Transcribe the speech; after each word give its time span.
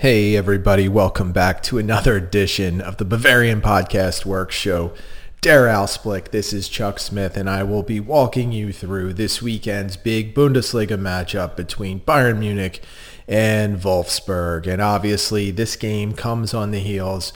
Hey, 0.00 0.34
everybody, 0.34 0.88
welcome 0.88 1.30
back 1.30 1.62
to 1.64 1.76
another 1.76 2.16
edition 2.16 2.80
of 2.80 2.96
the 2.96 3.04
Bavarian 3.04 3.60
Podcast 3.60 4.24
Work 4.24 4.50
Show. 4.50 4.94
Der 5.42 5.66
Ausblick, 5.66 6.30
this 6.30 6.54
is 6.54 6.70
Chuck 6.70 6.98
Smith, 6.98 7.36
and 7.36 7.50
I 7.50 7.64
will 7.64 7.82
be 7.82 8.00
walking 8.00 8.50
you 8.50 8.72
through 8.72 9.12
this 9.12 9.42
weekend's 9.42 9.98
big 9.98 10.34
Bundesliga 10.34 10.98
matchup 10.98 11.54
between 11.54 12.00
Bayern 12.00 12.38
Munich 12.38 12.80
and 13.28 13.76
Wolfsburg. 13.76 14.66
And 14.66 14.80
obviously, 14.80 15.50
this 15.50 15.76
game 15.76 16.14
comes 16.14 16.54
on 16.54 16.70
the 16.70 16.80
heels 16.80 17.34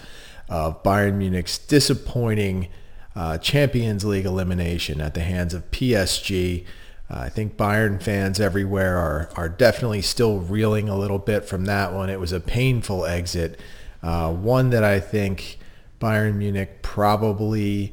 of 0.49 0.83
Bayern 0.83 1.19
Munich's 1.19 1.59
disappointing 1.59 2.69
uh, 3.15 3.37
Champions 3.37 4.07
League 4.07 4.25
elimination 4.25 5.03
at 5.03 5.13
the 5.13 5.21
hands 5.21 5.53
of 5.53 5.71
PSG. 5.71 6.65
Uh, 7.11 7.19
I 7.19 7.29
think 7.29 7.57
Bayern 7.57 8.03
fans 8.03 8.41
everywhere 8.41 8.97
are, 8.97 9.31
are 9.37 9.49
definitely 9.49 10.03
still 10.03 10.41
reeling 10.41 10.89
a 10.89 10.97
little 10.97 11.19
bit 11.19 11.45
from 11.45 11.67
that 11.67 11.93
one. 11.93 12.09
It 12.09 12.21
was 12.21 12.33
a 12.33 12.41
painful 12.41 13.05
exit, 13.05 13.61
uh, 14.03 14.33
one 14.33 14.71
that 14.71 14.85
I 14.85 15.01
think 15.01 15.59
Bayern 16.01 16.37
Munich 16.37 16.83
probably 16.83 17.93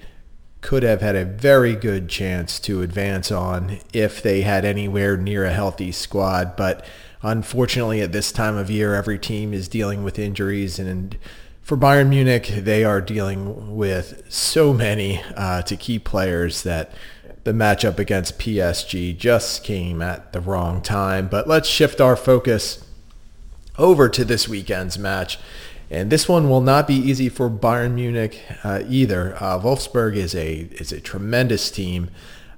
could 0.61 0.83
have 0.83 1.01
had 1.01 1.15
a 1.15 1.25
very 1.25 1.75
good 1.75 2.07
chance 2.07 2.59
to 2.59 2.81
advance 2.81 3.31
on 3.31 3.79
if 3.93 4.21
they 4.21 4.41
had 4.41 4.63
anywhere 4.63 5.17
near 5.17 5.43
a 5.43 5.53
healthy 5.53 5.91
squad. 5.91 6.55
But 6.55 6.85
unfortunately, 7.23 8.01
at 8.01 8.11
this 8.11 8.31
time 8.31 8.55
of 8.55 8.69
year, 8.69 8.93
every 8.93 9.17
team 9.17 9.53
is 9.53 9.67
dealing 9.67 10.03
with 10.03 10.19
injuries. 10.19 10.77
And 10.77 11.17
for 11.61 11.75
Bayern 11.75 12.09
Munich, 12.09 12.47
they 12.47 12.83
are 12.83 13.01
dealing 13.01 13.75
with 13.75 14.23
so 14.29 14.71
many 14.71 15.21
uh, 15.35 15.63
to 15.63 15.75
key 15.75 15.97
players 15.97 16.63
that 16.63 16.93
the 17.43 17.51
matchup 17.51 17.97
against 17.97 18.39
PSG 18.39 19.17
just 19.17 19.63
came 19.63 20.01
at 20.01 20.33
the 20.33 20.41
wrong 20.41 20.81
time. 20.81 21.27
But 21.27 21.47
let's 21.47 21.67
shift 21.67 21.99
our 21.99 22.15
focus 22.15 22.85
over 23.77 24.09
to 24.09 24.23
this 24.23 24.47
weekend's 24.47 24.97
match. 24.99 25.39
And 25.89 26.09
this 26.09 26.29
one 26.29 26.49
will 26.49 26.61
not 26.61 26.87
be 26.87 26.95
easy 26.95 27.27
for 27.27 27.49
Bayern 27.49 27.95
Munich 27.95 28.41
uh, 28.63 28.83
either. 28.87 29.35
Uh, 29.35 29.59
Wolfsburg 29.59 30.15
is 30.15 30.33
a 30.33 30.69
is 30.71 30.91
a 30.91 31.01
tremendous 31.01 31.69
team. 31.69 32.09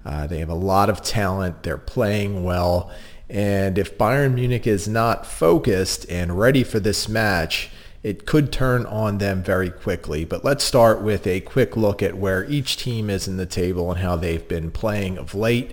Uh, 0.06 0.28
they 0.28 0.40
have 0.40 0.50
a 0.50 0.56
lot 0.56 0.90
of 0.90 1.02
talent. 1.02 1.64
They're 1.64 1.78
playing 1.78 2.44
well. 2.44 2.92
And 3.30 3.80
if 3.80 3.98
Bayern 3.98 4.36
Munich 4.36 4.68
is 4.68 4.88
not 4.88 5.26
focused 5.26 6.06
and 6.10 6.38
ready 6.38 6.64
for 6.64 6.80
this 6.80 7.10
match, 7.10 7.72
it 8.04 8.26
could 8.26 8.52
turn 8.52 8.86
on 8.86 9.18
them 9.18 9.42
very 9.42 9.70
quickly. 9.70 10.26
But 10.26 10.44
let's 10.44 10.64
start 10.64 11.02
with 11.02 11.26
a 11.26 11.40
quick 11.42 11.78
look 11.78 12.04
at 12.04 12.18
where 12.18 12.44
each 12.46 12.78
team 12.78 13.10
is 13.10 13.28
in 13.28 13.38
the 13.38 13.46
table 13.46 13.90
and 13.90 14.02
how 14.02 14.18
they've 14.18 14.48
been 14.48 14.72
playing 14.72 15.18
of 15.18 15.34
late. 15.34 15.72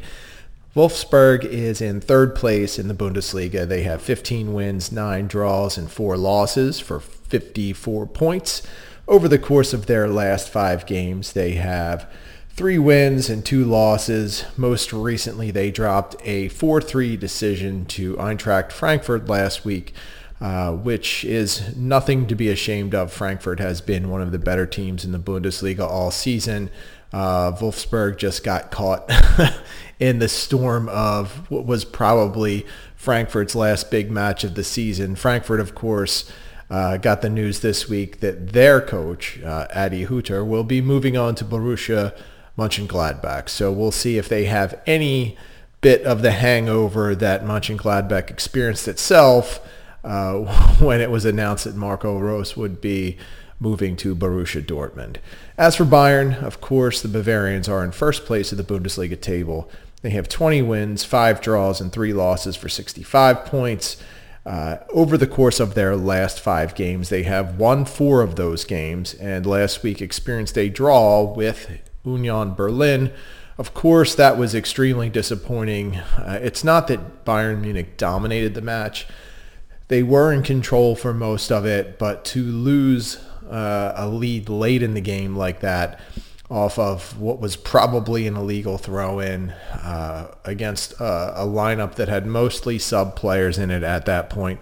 Wolfsburg 0.76 1.44
is 1.44 1.80
in 1.80 2.00
third 2.00 2.36
place 2.36 2.78
in 2.78 2.86
the 2.86 2.94
Bundesliga. 2.94 3.66
They 3.66 3.82
have 3.82 4.00
15 4.00 4.54
wins, 4.54 4.92
9 4.92 5.26
draws, 5.26 5.76
and 5.76 5.90
4 5.90 6.16
losses 6.16 6.78
for 6.78 7.00
54 7.00 8.06
points. 8.06 8.62
Over 9.08 9.26
the 9.26 9.38
course 9.38 9.72
of 9.72 9.86
their 9.86 10.06
last 10.06 10.48
five 10.48 10.86
games, 10.86 11.32
they 11.32 11.52
have 11.54 12.08
three 12.50 12.78
wins 12.78 13.28
and 13.28 13.44
two 13.44 13.64
losses. 13.64 14.44
Most 14.56 14.92
recently, 14.92 15.50
they 15.50 15.72
dropped 15.72 16.14
a 16.22 16.48
4-3 16.50 17.18
decision 17.18 17.86
to 17.86 18.14
Eintracht 18.16 18.70
Frankfurt 18.70 19.26
last 19.28 19.64
week, 19.64 19.92
uh, 20.40 20.72
which 20.72 21.24
is 21.24 21.76
nothing 21.76 22.26
to 22.26 22.34
be 22.34 22.48
ashamed 22.48 22.94
of. 22.94 23.12
Frankfurt 23.12 23.60
has 23.60 23.80
been 23.80 24.08
one 24.08 24.22
of 24.22 24.32
the 24.32 24.38
better 24.38 24.66
teams 24.66 25.04
in 25.04 25.12
the 25.12 25.18
Bundesliga 25.18 25.80
all 25.80 26.10
season. 26.10 26.70
Uh, 27.12 27.52
Wolfsburg 27.52 28.16
just 28.16 28.44
got 28.44 28.70
caught 28.70 29.10
in 30.00 30.18
the 30.18 30.28
storm 30.28 30.88
of 30.88 31.50
what 31.50 31.66
was 31.66 31.84
probably 31.84 32.64
Frankfurt's 32.96 33.54
last 33.54 33.90
big 33.90 34.10
match 34.10 34.44
of 34.44 34.54
the 34.54 34.64
season. 34.64 35.14
Frankfurt, 35.16 35.60
of 35.60 35.74
course, 35.74 36.30
uh, 36.70 36.96
got 36.96 37.20
the 37.20 37.28
news 37.28 37.60
this 37.60 37.88
week 37.88 38.20
that 38.20 38.52
their 38.52 38.80
coach, 38.80 39.42
uh, 39.42 39.66
Adi 39.74 40.06
Hütter, 40.06 40.46
will 40.46 40.64
be 40.64 40.80
moving 40.80 41.16
on 41.16 41.34
to 41.34 41.44
Borussia 41.44 42.16
Mönchengladbach. 42.56 43.48
So 43.48 43.72
we'll 43.72 43.90
see 43.90 44.18
if 44.18 44.28
they 44.28 44.44
have 44.44 44.80
any 44.86 45.36
bit 45.80 46.02
of 46.04 46.22
the 46.22 46.32
hangover 46.32 47.14
that 47.14 47.42
Mönchengladbach 47.42 48.30
experienced 48.30 48.86
itself 48.86 49.60
uh, 50.04 50.34
when 50.78 51.00
it 51.00 51.10
was 51.10 51.24
announced 51.24 51.64
that 51.64 51.76
Marco 51.76 52.18
Rose 52.18 52.56
would 52.56 52.80
be 52.80 53.16
moving 53.58 53.94
to 53.96 54.16
Borussia 54.16 54.64
Dortmund. 54.64 55.16
As 55.58 55.76
for 55.76 55.84
Bayern, 55.84 56.42
of 56.42 56.60
course, 56.60 57.02
the 57.02 57.08
Bavarians 57.08 57.68
are 57.68 57.84
in 57.84 57.92
first 57.92 58.24
place 58.24 58.52
of 58.52 58.58
the 58.58 58.64
Bundesliga 58.64 59.20
table. 59.20 59.70
They 60.02 60.10
have 60.10 60.28
20 60.28 60.62
wins, 60.62 61.04
5 61.04 61.42
draws, 61.42 61.80
and 61.80 61.92
3 61.92 62.14
losses 62.14 62.56
for 62.56 62.70
65 62.70 63.44
points. 63.44 64.02
Uh, 64.46 64.78
over 64.90 65.18
the 65.18 65.26
course 65.26 65.60
of 65.60 65.74
their 65.74 65.94
last 65.94 66.40
five 66.40 66.74
games, 66.74 67.10
they 67.10 67.24
have 67.24 67.58
won 67.58 67.84
four 67.84 68.22
of 68.22 68.36
those 68.36 68.64
games, 68.64 69.12
and 69.14 69.44
last 69.44 69.82
week 69.82 70.00
experienced 70.00 70.56
a 70.56 70.70
draw 70.70 71.22
with 71.22 71.78
Union 72.04 72.54
Berlin. 72.54 73.12
Of 73.58 73.74
course, 73.74 74.14
that 74.14 74.38
was 74.38 74.54
extremely 74.54 75.10
disappointing. 75.10 75.96
Uh, 75.96 76.38
it's 76.40 76.64
not 76.64 76.88
that 76.88 77.26
Bayern 77.26 77.60
Munich 77.60 77.98
dominated 77.98 78.54
the 78.54 78.62
match 78.62 79.06
they 79.90 80.04
were 80.04 80.32
in 80.32 80.44
control 80.44 80.94
for 80.94 81.12
most 81.12 81.50
of 81.50 81.66
it, 81.66 81.98
but 81.98 82.24
to 82.24 82.44
lose 82.44 83.16
uh, 83.50 83.92
a 83.96 84.06
lead 84.08 84.48
late 84.48 84.84
in 84.84 84.94
the 84.94 85.00
game 85.00 85.34
like 85.34 85.58
that 85.60 85.98
off 86.48 86.78
of 86.78 87.18
what 87.20 87.40
was 87.40 87.56
probably 87.56 88.28
an 88.28 88.36
illegal 88.36 88.78
throw-in 88.78 89.50
uh, 89.50 90.32
against 90.44 91.00
uh, 91.00 91.32
a 91.34 91.44
lineup 91.44 91.96
that 91.96 92.08
had 92.08 92.24
mostly 92.24 92.78
sub 92.78 93.16
players 93.16 93.58
in 93.58 93.68
it 93.72 93.82
at 93.82 94.06
that 94.06 94.30
point, 94.30 94.60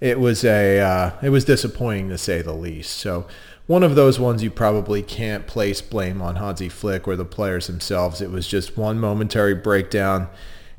it 0.00 0.20
was 0.20 0.44
a 0.44 0.78
uh, 0.78 1.10
it 1.22 1.30
was 1.30 1.44
disappointing 1.44 2.08
to 2.08 2.16
say 2.16 2.40
the 2.40 2.52
least. 2.52 2.92
So 2.98 3.26
one 3.66 3.82
of 3.82 3.96
those 3.96 4.20
ones 4.20 4.44
you 4.44 4.50
probably 4.50 5.02
can't 5.02 5.48
place 5.48 5.82
blame 5.82 6.22
on 6.22 6.36
Hansi 6.36 6.68
Flick 6.68 7.08
or 7.08 7.16
the 7.16 7.24
players 7.24 7.66
themselves. 7.66 8.20
It 8.20 8.30
was 8.30 8.46
just 8.46 8.78
one 8.78 9.00
momentary 9.00 9.56
breakdown 9.56 10.28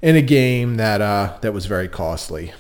in 0.02 0.16
a 0.16 0.22
game 0.22 0.76
that 0.76 1.02
uh, 1.02 1.38
that 1.42 1.52
was 1.52 1.66
very 1.66 1.90
costly. 1.90 2.54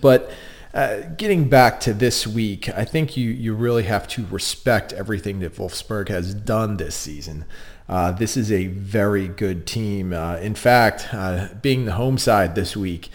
But 0.00 0.30
uh, 0.74 1.00
getting 1.16 1.48
back 1.48 1.80
to 1.80 1.94
this 1.94 2.26
week, 2.26 2.68
I 2.68 2.84
think 2.84 3.16
you, 3.16 3.30
you 3.30 3.54
really 3.54 3.84
have 3.84 4.06
to 4.08 4.26
respect 4.26 4.92
everything 4.92 5.40
that 5.40 5.54
Wolfsburg 5.54 6.08
has 6.08 6.34
done 6.34 6.76
this 6.76 6.94
season. 6.94 7.46
Uh, 7.88 8.12
this 8.12 8.36
is 8.36 8.52
a 8.52 8.66
very 8.66 9.28
good 9.28 9.66
team. 9.66 10.12
Uh, 10.12 10.36
in 10.36 10.54
fact, 10.54 11.08
uh, 11.12 11.48
being 11.62 11.86
the 11.86 11.92
home 11.92 12.18
side 12.18 12.54
this 12.54 12.76
week, 12.76 13.08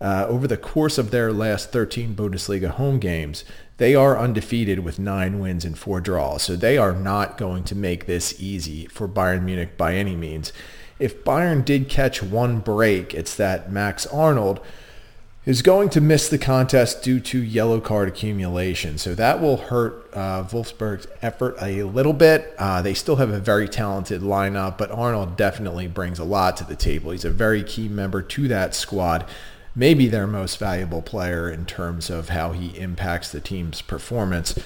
uh, 0.00 0.26
over 0.28 0.46
the 0.46 0.56
course 0.56 0.98
of 0.98 1.10
their 1.10 1.32
last 1.32 1.72
13 1.72 2.14
Bundesliga 2.14 2.68
home 2.68 2.98
games, 2.98 3.44
they 3.78 3.94
are 3.94 4.18
undefeated 4.18 4.80
with 4.80 4.98
nine 4.98 5.40
wins 5.40 5.64
and 5.64 5.78
four 5.78 6.02
draws. 6.02 6.42
So 6.42 6.54
they 6.54 6.76
are 6.76 6.92
not 6.92 7.38
going 7.38 7.64
to 7.64 7.74
make 7.74 8.04
this 8.04 8.40
easy 8.40 8.86
for 8.86 9.08
Bayern 9.08 9.44
Munich 9.44 9.78
by 9.78 9.94
any 9.94 10.14
means. 10.14 10.52
If 10.98 11.24
Bayern 11.24 11.64
did 11.64 11.88
catch 11.88 12.22
one 12.22 12.60
break, 12.60 13.14
it's 13.14 13.34
that 13.36 13.72
Max 13.72 14.06
Arnold– 14.06 14.60
is 15.46 15.62
going 15.62 15.88
to 15.88 16.00
miss 16.00 16.28
the 16.28 16.38
contest 16.38 17.02
due 17.02 17.18
to 17.18 17.42
yellow 17.42 17.80
card 17.80 18.08
accumulation. 18.08 18.98
So 18.98 19.14
that 19.14 19.40
will 19.40 19.56
hurt 19.56 20.10
uh, 20.12 20.44
Wolfsburg's 20.44 21.06
effort 21.22 21.56
a 21.62 21.82
little 21.84 22.12
bit. 22.12 22.54
Uh, 22.58 22.82
they 22.82 22.92
still 22.92 23.16
have 23.16 23.30
a 23.30 23.40
very 23.40 23.66
talented 23.66 24.20
lineup, 24.20 24.76
but 24.76 24.90
Arnold 24.90 25.36
definitely 25.36 25.88
brings 25.88 26.18
a 26.18 26.24
lot 26.24 26.58
to 26.58 26.64
the 26.64 26.76
table. 26.76 27.12
He's 27.12 27.24
a 27.24 27.30
very 27.30 27.62
key 27.62 27.88
member 27.88 28.20
to 28.20 28.48
that 28.48 28.74
squad, 28.74 29.24
maybe 29.74 30.08
their 30.08 30.26
most 30.26 30.58
valuable 30.58 31.00
player 31.00 31.48
in 31.48 31.64
terms 31.64 32.10
of 32.10 32.28
how 32.28 32.52
he 32.52 32.78
impacts 32.78 33.32
the 33.32 33.40
team's 33.40 33.80
performance. 33.80 34.58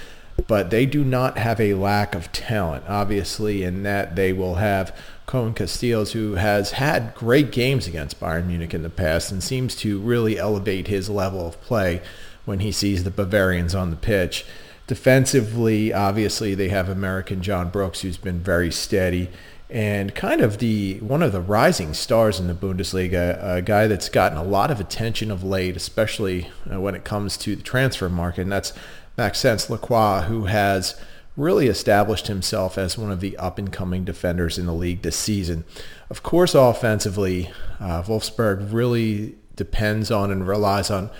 But 0.46 0.70
they 0.70 0.84
do 0.84 1.04
not 1.04 1.38
have 1.38 1.60
a 1.60 1.74
lack 1.74 2.14
of 2.14 2.30
talent, 2.32 2.84
obviously, 2.86 3.62
in 3.62 3.82
that 3.84 4.14
they 4.14 4.32
will 4.32 4.56
have 4.56 4.94
Koen 5.26 5.54
Casteels, 5.54 6.12
who 6.12 6.34
has 6.34 6.72
had 6.72 7.14
great 7.14 7.50
games 7.50 7.86
against 7.86 8.20
Bayern 8.20 8.46
Munich 8.46 8.74
in 8.74 8.82
the 8.82 8.90
past 8.90 9.32
and 9.32 9.42
seems 9.42 9.74
to 9.76 9.98
really 10.00 10.38
elevate 10.38 10.86
his 10.88 11.08
level 11.08 11.46
of 11.46 11.60
play 11.62 12.02
when 12.44 12.60
he 12.60 12.70
sees 12.70 13.04
the 13.04 13.10
Bavarians 13.10 13.74
on 13.74 13.90
the 13.90 13.96
pitch. 13.96 14.44
Defensively, 14.86 15.94
obviously, 15.94 16.54
they 16.54 16.68
have 16.68 16.90
American 16.90 17.40
John 17.40 17.70
Brooks, 17.70 18.02
who's 18.02 18.18
been 18.18 18.40
very 18.40 18.70
steady 18.70 19.30
and 19.70 20.14
kind 20.14 20.40
of 20.40 20.58
the 20.58 20.98
one 21.00 21.22
of 21.22 21.32
the 21.32 21.40
rising 21.40 21.94
stars 21.94 22.38
in 22.38 22.46
the 22.46 22.54
Bundesliga, 22.54 23.56
a 23.56 23.62
guy 23.62 23.86
that's 23.86 24.08
gotten 24.08 24.36
a 24.36 24.42
lot 24.42 24.70
of 24.70 24.78
attention 24.78 25.30
of 25.30 25.42
late, 25.42 25.76
especially 25.76 26.50
uh, 26.72 26.80
when 26.80 26.94
it 26.94 27.04
comes 27.04 27.36
to 27.38 27.56
the 27.56 27.62
transfer 27.62 28.08
market, 28.08 28.42
and 28.42 28.52
that's 28.52 28.72
Maxence 29.16 29.70
Lacroix, 29.70 30.22
who 30.22 30.46
has– 30.46 31.00
really 31.36 31.66
established 31.66 32.28
himself 32.28 32.78
as 32.78 32.96
one 32.96 33.10
of 33.10 33.20
the 33.20 33.36
up-and-coming 33.36 34.04
defenders 34.04 34.58
in 34.58 34.66
the 34.66 34.74
league 34.74 35.02
this 35.02 35.16
season. 35.16 35.64
Of 36.08 36.22
course, 36.22 36.54
offensively, 36.54 37.50
uh, 37.80 38.02
Wolfsburg 38.02 38.72
really 38.72 39.36
depends 39.56 40.10
on 40.10 40.30
and 40.30 40.46
relies 40.46 40.90
on 40.90 41.10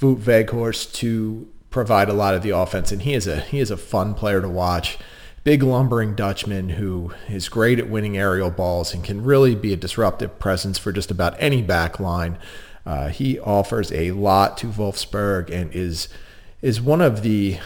Wout 0.00 0.18
Weghorst 0.18 0.92
to 0.94 1.48
provide 1.70 2.08
a 2.08 2.14
lot 2.14 2.34
of 2.34 2.42
the 2.42 2.50
offense, 2.50 2.92
and 2.92 3.02
he 3.02 3.14
is 3.14 3.26
a 3.26 3.40
he 3.40 3.60
is 3.60 3.70
a 3.70 3.76
fun 3.76 4.14
player 4.14 4.40
to 4.40 4.48
watch. 4.48 4.98
Big 5.44 5.62
lumbering 5.62 6.14
Dutchman 6.14 6.70
who 6.70 7.12
is 7.28 7.48
great 7.48 7.78
at 7.78 7.88
winning 7.88 8.16
aerial 8.16 8.50
balls 8.50 8.94
and 8.94 9.02
can 9.02 9.24
really 9.24 9.54
be 9.54 9.72
a 9.72 9.76
disruptive 9.76 10.38
presence 10.38 10.78
for 10.78 10.92
just 10.92 11.10
about 11.10 11.34
any 11.38 11.62
back 11.62 11.98
line. 11.98 12.38
Uh, 12.84 13.08
he 13.08 13.40
offers 13.40 13.90
a 13.92 14.12
lot 14.12 14.56
to 14.58 14.68
Wolfsburg 14.68 15.50
and 15.50 15.72
is 15.72 16.08
is 16.62 16.80
one 16.80 17.00
of 17.00 17.22
the, 17.22 17.58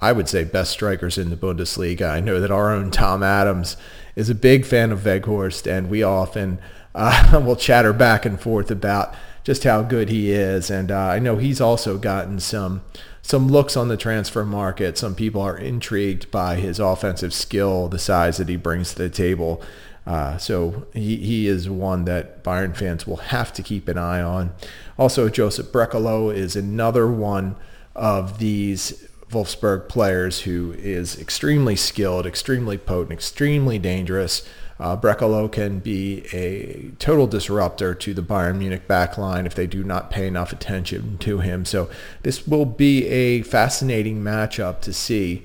I 0.00 0.12
would 0.12 0.28
say, 0.28 0.44
best 0.44 0.70
strikers 0.70 1.18
in 1.18 1.30
the 1.30 1.36
Bundesliga. 1.36 2.08
I 2.08 2.20
know 2.20 2.40
that 2.40 2.50
our 2.50 2.72
own 2.72 2.90
Tom 2.90 3.22
Adams 3.22 3.76
is 4.14 4.30
a 4.30 4.34
big 4.34 4.64
fan 4.64 4.92
of 4.92 5.00
Weghorst, 5.00 5.70
and 5.70 5.90
we 5.90 6.02
often 6.02 6.60
uh, 6.94 7.40
will 7.44 7.56
chatter 7.56 7.92
back 7.92 8.24
and 8.24 8.40
forth 8.40 8.70
about 8.70 9.14
just 9.42 9.64
how 9.64 9.82
good 9.82 10.08
he 10.08 10.30
is. 10.30 10.70
And 10.70 10.90
uh, 10.90 10.98
I 10.98 11.18
know 11.18 11.36
he's 11.36 11.60
also 11.60 11.98
gotten 11.98 12.40
some 12.40 12.82
some 13.22 13.48
looks 13.48 13.76
on 13.76 13.88
the 13.88 13.96
transfer 13.96 14.44
market. 14.44 14.96
Some 14.96 15.16
people 15.16 15.42
are 15.42 15.58
intrigued 15.58 16.30
by 16.30 16.56
his 16.56 16.78
offensive 16.78 17.34
skill, 17.34 17.88
the 17.88 17.98
size 17.98 18.36
that 18.36 18.48
he 18.48 18.54
brings 18.54 18.92
to 18.92 18.98
the 18.98 19.10
table. 19.10 19.60
Uh, 20.06 20.38
so 20.38 20.86
he, 20.94 21.16
he 21.16 21.48
is 21.48 21.68
one 21.68 22.04
that 22.04 22.44
Bayern 22.44 22.76
fans 22.76 23.04
will 23.04 23.16
have 23.16 23.52
to 23.54 23.64
keep 23.64 23.88
an 23.88 23.98
eye 23.98 24.22
on. 24.22 24.52
Also, 24.96 25.28
Joseph 25.28 25.72
Brekalo 25.72 26.32
is 26.32 26.54
another 26.54 27.08
one 27.08 27.56
of 27.96 28.38
these 28.38 29.08
Wolfsburg 29.30 29.88
players 29.88 30.42
who 30.42 30.72
is 30.78 31.18
extremely 31.18 31.74
skilled, 31.74 32.26
extremely 32.26 32.78
potent, 32.78 33.12
extremely 33.12 33.78
dangerous. 33.78 34.48
Uh, 34.78 34.96
Brekalo 34.96 35.50
can 35.50 35.78
be 35.80 36.24
a 36.32 36.92
total 36.98 37.26
disruptor 37.26 37.94
to 37.94 38.14
the 38.14 38.22
Bayern 38.22 38.58
Munich 38.58 38.86
backline 38.86 39.46
if 39.46 39.54
they 39.54 39.66
do 39.66 39.82
not 39.82 40.10
pay 40.10 40.26
enough 40.26 40.52
attention 40.52 41.18
to 41.18 41.40
him. 41.40 41.64
So 41.64 41.90
this 42.22 42.46
will 42.46 42.66
be 42.66 43.06
a 43.06 43.42
fascinating 43.42 44.22
matchup 44.22 44.80
to 44.82 44.92
see 44.92 45.44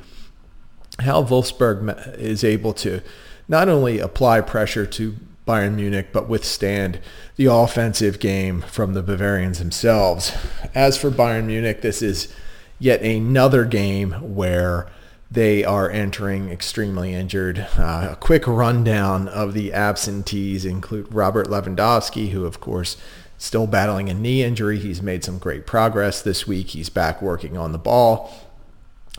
how 0.99 1.23
Wolfsburg 1.23 2.17
is 2.19 2.43
able 2.43 2.73
to 2.73 3.01
not 3.47 3.69
only 3.69 3.99
apply 3.99 4.41
pressure 4.41 4.85
to 4.85 5.15
Bayern 5.47 5.75
Munich, 5.75 6.09
but 6.11 6.29
withstand 6.29 6.99
the 7.35 7.47
offensive 7.47 8.19
game 8.19 8.61
from 8.61 8.93
the 8.93 9.01
Bavarians 9.01 9.59
themselves. 9.59 10.31
As 10.75 10.97
for 10.97 11.09
Bayern 11.09 11.45
Munich, 11.45 11.81
this 11.81 12.01
is 12.01 12.33
yet 12.79 13.01
another 13.01 13.65
game 13.65 14.11
where 14.35 14.87
they 15.29 15.63
are 15.63 15.89
entering 15.89 16.49
extremely 16.49 17.13
injured. 17.13 17.65
Uh, 17.77 18.09
a 18.11 18.17
quick 18.19 18.45
rundown 18.45 19.27
of 19.29 19.53
the 19.53 19.71
absentees 19.71 20.65
include 20.65 21.13
Robert 21.13 21.47
Lewandowski, 21.47 22.31
who, 22.31 22.45
of 22.45 22.59
course, 22.59 22.97
still 23.37 23.65
battling 23.65 24.09
a 24.09 24.13
knee 24.13 24.43
injury. 24.43 24.77
He's 24.77 25.01
made 25.01 25.23
some 25.23 25.39
great 25.39 25.65
progress 25.65 26.21
this 26.21 26.45
week. 26.45 26.69
He's 26.69 26.89
back 26.89 27.21
working 27.21 27.57
on 27.57 27.71
the 27.71 27.77
ball. 27.77 28.31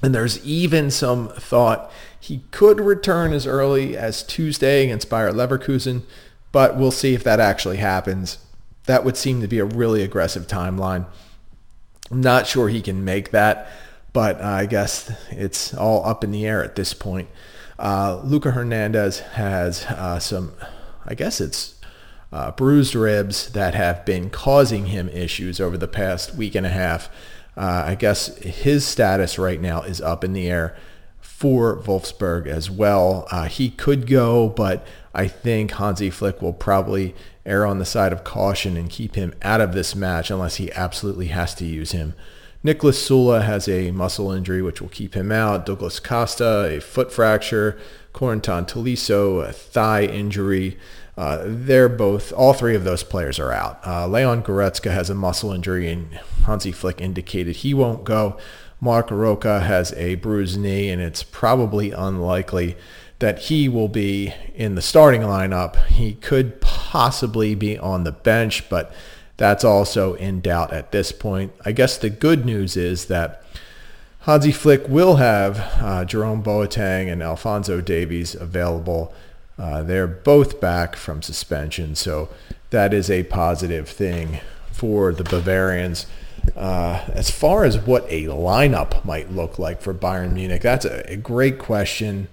And 0.03 0.15
there's 0.15 0.45
even 0.45 0.91
some 0.91 1.29
thought 1.29 1.91
he 2.23 2.45
could 2.51 2.81
return 2.81 3.33
as 3.33 3.47
early 3.47 3.97
as 3.97 4.23
Tuesday 4.23 4.85
against 4.85 5.11
Bayer 5.11 5.33
Leverkusen, 5.33 6.03
but 6.53 6.77
we'll 6.77 6.91
see 6.91 7.15
if 7.15 7.25
that 7.25 7.41
actually 7.41 7.79
happens. 7.79 8.39
That 8.87 9.05
would 9.05 9.17
seem 9.17 9.41
to 9.41 9.49
be 9.49 9.59
a 9.59 9.65
really 9.65 10.03
aggressive 10.03 10.47
timeline. 10.47 11.07
I'm 12.11 12.21
not 12.21 12.47
sure 12.47 12.69
he 12.69 12.81
can 12.81 13.05
make 13.05 13.31
that 13.31 13.71
but 14.13 14.41
I 14.41 14.67
guess 14.67 15.11
it's 15.31 15.75
all 15.75 16.05
up 16.05 16.23
in 16.23 16.31
the 16.31 16.47
air 16.47 16.63
at 16.63 16.77
this 16.77 16.93
point. 16.93 17.29
Uh, 17.79 18.21
Luca 18.23 18.51
Hernandez 18.51 19.21
has 19.21 19.85
uh, 19.87 20.19
some, 20.19 20.53
I 21.07 21.15
guess 21.15 21.41
it's 21.41 21.81
uh, 22.33 22.51
bruised 22.53 22.95
ribs 22.95 23.51
that 23.51 23.75
have 23.75 24.05
been 24.05 24.31
causing 24.31 24.87
him 24.87 25.09
issues 25.09 25.61
over 25.61 25.77
the 25.77 25.89
past 25.89 26.35
week 26.35 26.55
and 26.55 26.67
a 26.67 26.71
half. 26.71 27.09
Uh, 27.57 27.85
I 27.87 27.95
guess 27.95 28.37
his 28.39 28.87
status 28.87 29.39
right 29.39 29.61
now 29.61 29.83
is 29.83 30.01
up 30.01 30.25
in 30.25 30.33
the 30.33 30.49
air 30.49 30.77
for 31.23 31.77
Wolfsburg 31.79 32.47
as 32.47 32.71
well. 32.71 33.27
Uh, 33.31 33.45
he 33.45 33.71
could 33.71 34.07
go, 34.07 34.49
but 34.51 34.87
I 35.15 35.27
think 35.29 35.73
Hansi 35.73 36.11
Flick 36.11 36.43
will 36.43 36.53
probably 36.53 37.15
err 37.47 37.65
on 37.67 37.79
the 37.79 37.85
side 37.85 38.13
of 38.13 38.23
caution 38.23 38.77
and 38.77 38.91
keep 38.91 39.15
him 39.15 39.35
out 39.43 39.61
of 39.61 39.73
this 39.73 39.95
match 39.95 40.31
unless 40.31 40.57
he 40.57 40.71
absolutely 40.73 41.29
has 41.29 41.55
to 41.57 41.65
use 41.65 41.93
him. 41.93 42.15
Nicholas 42.63 43.09
Süle 43.09 43.43
has 43.43 43.67
a 43.67 43.91
muscle 43.91 44.31
injury, 44.31 44.63
which 44.63 44.81
will 44.81 44.89
keep 44.89 45.15
him 45.15 45.33
out. 45.33 45.67
Douglas 45.67 45.99
Costa, 45.99 46.77
a 46.77 46.81
foot 46.81 47.13
fracture. 47.13 47.77
Corentin 48.13 48.67
Tolisso, 48.67 49.47
a 49.47 49.53
thigh 49.53 50.05
injury. 50.05 50.79
Uh, 51.17 51.43
they're 51.45 51.89
both, 51.89 52.33
all 52.33 52.53
three 52.53 52.75
of 52.75 52.85
those 52.85 53.03
players 53.03 53.39
are 53.39 53.53
out. 53.53 53.85
Uh, 53.87 54.07
Leon 54.07 54.43
Goretzka 54.43 54.93
has 54.93 55.11
a 55.11 55.15
muscle 55.15 55.53
injury, 55.53 55.91
and 55.91 56.13
Hansi 56.47 56.73
Flick 56.73 57.01
indicated 57.01 57.57
he 57.57 57.75
won't 57.75 58.05
go. 58.05 58.39
Marc 58.83 59.13
Roca 59.13 59.61
has 59.61 59.93
a 59.93 60.17
bruised 60.17 60.59
knee, 60.59 60.91
and 60.91 61.01
it's 61.01 61.23
probably 61.23 61.93
unlikely 61.93 62.77
that 63.21 63.39
he 63.39 63.69
will 63.69 63.87
be 63.87 64.35
in 64.57 64.75
the 64.75 64.83
starting 64.83 65.21
lineup. 65.21 65.87
He 65.87 66.15
could 66.15 66.61
possibly 66.61 67.55
be 67.55 67.79
on 67.79 68.03
the 68.03 68.11
bench, 68.11 68.69
but 68.69 68.93
that's 69.37 69.63
also 69.63 70.15
in 70.15 70.41
doubt 70.41 70.73
at 70.73 70.91
this 70.91 71.13
point. 71.13 71.53
I 71.65 71.71
guess 71.71 71.97
the 71.97 72.11
good 72.11 72.45
news 72.45 72.77
is 72.77 73.05
that 73.05 73.45
Hansi 74.23 74.51
Flick 74.51 74.89
will 74.89 75.15
have 75.17 75.61
uh, 75.81 76.05
Jerome 76.05 76.43
Boateng 76.43 77.11
and 77.11 77.23
Alphonso 77.23 77.81
Davies 77.81 78.35
available. 78.35 79.15
Uh, 79.57 79.85
they're 79.85 80.09
both 80.09 80.61
back 80.61 80.97
from 80.97 81.23
suspension, 81.23 81.95
so 81.95 82.31
that 82.71 82.93
is 82.93 83.09
a 83.09 83.23
positive 83.23 83.89
thing 83.89 84.41
for 84.73 85.13
the 85.13 85.25
Bavarians. 85.25 86.07
Uh, 86.57 87.05
as 87.13 87.31
far 87.31 87.65
as 87.65 87.79
what 87.79 88.05
a 88.09 88.25
lineup 88.25 89.05
might 89.05 89.31
look 89.31 89.59
like 89.59 89.81
for 89.81 89.95
Bayern 89.95 90.33
Munich, 90.33 90.63
that's 90.63 90.85
a, 90.85 91.13
a 91.13 91.17
great 91.17 91.59
question 91.59 92.29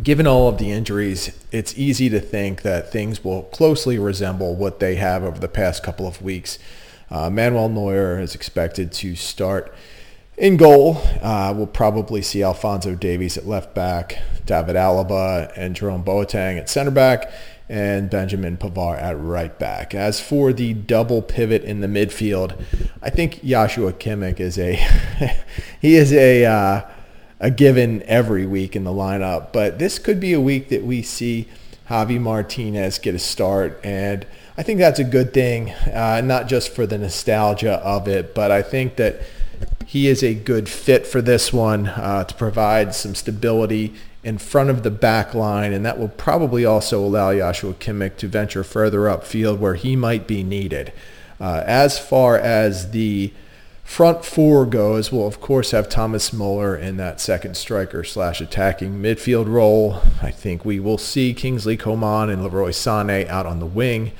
given 0.00 0.26
all 0.26 0.48
of 0.48 0.58
the 0.58 0.70
injuries, 0.70 1.38
it's 1.50 1.76
easy 1.76 2.08
to 2.08 2.20
think 2.20 2.62
that 2.62 2.90
things 2.90 3.22
will 3.22 3.42
closely 3.44 3.98
resemble 3.98 4.54
what 4.54 4.80
they 4.80 4.94
have 4.96 5.22
over 5.22 5.38
the 5.38 5.48
past 5.48 5.82
couple 5.82 6.06
of 6.06 6.22
weeks. 6.22 6.58
Uh, 7.10 7.28
Manuel 7.28 7.68
Neuer 7.68 8.18
is 8.18 8.34
expected 8.34 8.90
to 8.92 9.14
start 9.14 9.74
in 10.38 10.56
goal. 10.56 11.02
Uh, 11.20 11.52
we'll 11.54 11.66
probably 11.66 12.22
see 12.22 12.42
Alphonso 12.42 12.94
Davies 12.94 13.36
at 13.36 13.46
left 13.46 13.74
back, 13.74 14.18
David 14.46 14.76
Alaba 14.76 15.52
and 15.56 15.76
Jerome 15.76 16.04
Boateng 16.04 16.58
at 16.58 16.70
center 16.70 16.90
back, 16.90 17.30
and 17.72 18.10
Benjamin 18.10 18.58
Pavard 18.58 19.00
at 19.00 19.18
right 19.18 19.58
back. 19.58 19.94
As 19.94 20.20
for 20.20 20.52
the 20.52 20.74
double 20.74 21.22
pivot 21.22 21.64
in 21.64 21.80
the 21.80 21.86
midfield, 21.86 22.62
I 23.00 23.08
think 23.08 23.42
Joshua 23.42 23.94
Kimmich 23.94 24.40
is 24.40 24.58
a 24.58 24.74
he 25.80 25.94
is 25.94 26.12
a 26.12 26.44
uh, 26.44 26.82
a 27.40 27.50
given 27.50 28.02
every 28.02 28.44
week 28.44 28.76
in 28.76 28.84
the 28.84 28.90
lineup. 28.90 29.54
But 29.54 29.78
this 29.78 29.98
could 29.98 30.20
be 30.20 30.34
a 30.34 30.40
week 30.40 30.68
that 30.68 30.84
we 30.84 31.00
see 31.00 31.48
Javi 31.88 32.20
Martinez 32.20 32.98
get 32.98 33.14
a 33.14 33.18
start. 33.18 33.80
And 33.82 34.26
I 34.58 34.62
think 34.62 34.78
that's 34.78 35.00
a 35.00 35.04
good 35.04 35.32
thing, 35.32 35.70
uh, 35.70 36.20
not 36.22 36.48
just 36.48 36.74
for 36.74 36.86
the 36.86 36.98
nostalgia 36.98 37.76
of 37.78 38.06
it, 38.06 38.34
but 38.34 38.50
I 38.50 38.60
think 38.60 38.96
that 38.96 39.22
he 39.86 40.08
is 40.08 40.22
a 40.22 40.34
good 40.34 40.68
fit 40.68 41.06
for 41.06 41.22
this 41.22 41.54
one 41.54 41.86
uh, 41.86 42.24
to 42.24 42.34
provide 42.34 42.94
some 42.94 43.14
stability 43.14 43.94
in 44.24 44.38
front 44.38 44.70
of 44.70 44.82
the 44.82 44.90
back 44.90 45.34
line, 45.34 45.72
and 45.72 45.84
that 45.84 45.98
will 45.98 46.08
probably 46.08 46.64
also 46.64 47.04
allow 47.04 47.34
Joshua 47.34 47.74
Kimmich 47.74 48.16
to 48.18 48.28
venture 48.28 48.64
further 48.64 49.00
upfield 49.00 49.58
where 49.58 49.74
he 49.74 49.96
might 49.96 50.26
be 50.26 50.42
needed. 50.42 50.92
Uh, 51.40 51.62
as 51.66 51.98
far 51.98 52.38
as 52.38 52.92
the 52.92 53.32
Front 53.84 54.24
four 54.24 54.64
goes, 54.64 55.12
we'll 55.12 55.26
of 55.26 55.40
course 55.40 55.72
have 55.72 55.88
Thomas 55.88 56.32
Muller 56.32 56.74
in 56.74 56.96
that 56.96 57.20
second 57.20 57.58
striker 57.58 58.04
slash 58.04 58.40
attacking 58.40 59.02
midfield 59.02 59.48
role. 59.48 60.00
I 60.22 60.30
think 60.30 60.64
we 60.64 60.80
will 60.80 60.96
see 60.96 61.34
Kingsley 61.34 61.76
Coman 61.76 62.30
and 62.30 62.42
Leroy 62.42 62.70
Sané 62.70 63.28
out 63.28 63.44
on 63.44 63.58
the 63.58 63.66
wing 63.66 64.12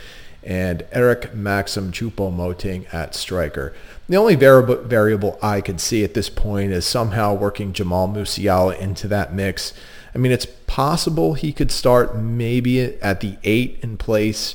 and 0.42 0.85
Eric 0.92 1.35
Maxim 1.35 1.90
Choupo-Moting 1.90 2.92
at 2.92 3.14
striker. 3.14 3.73
The 4.12 4.19
only 4.19 4.35
variable, 4.35 5.38
I 5.40 5.62
could 5.62 5.81
see 5.81 6.04
at 6.04 6.12
this 6.12 6.28
point 6.28 6.71
is 6.71 6.85
somehow 6.85 7.33
working 7.33 7.73
Jamal 7.73 8.09
Musiala 8.09 8.78
into 8.78 9.09
that 9.09 9.33
mix. 9.33 9.73
I 10.14 10.19
mean, 10.19 10.33
it's 10.33 10.45
possible 10.66 11.33
he 11.33 11.50
could 11.50 11.73
start 11.73 12.14
maybe 12.14 12.78
at 13.00 13.21
the 13.21 13.38
eight 13.42 13.78
in 13.81 13.97
place 13.97 14.54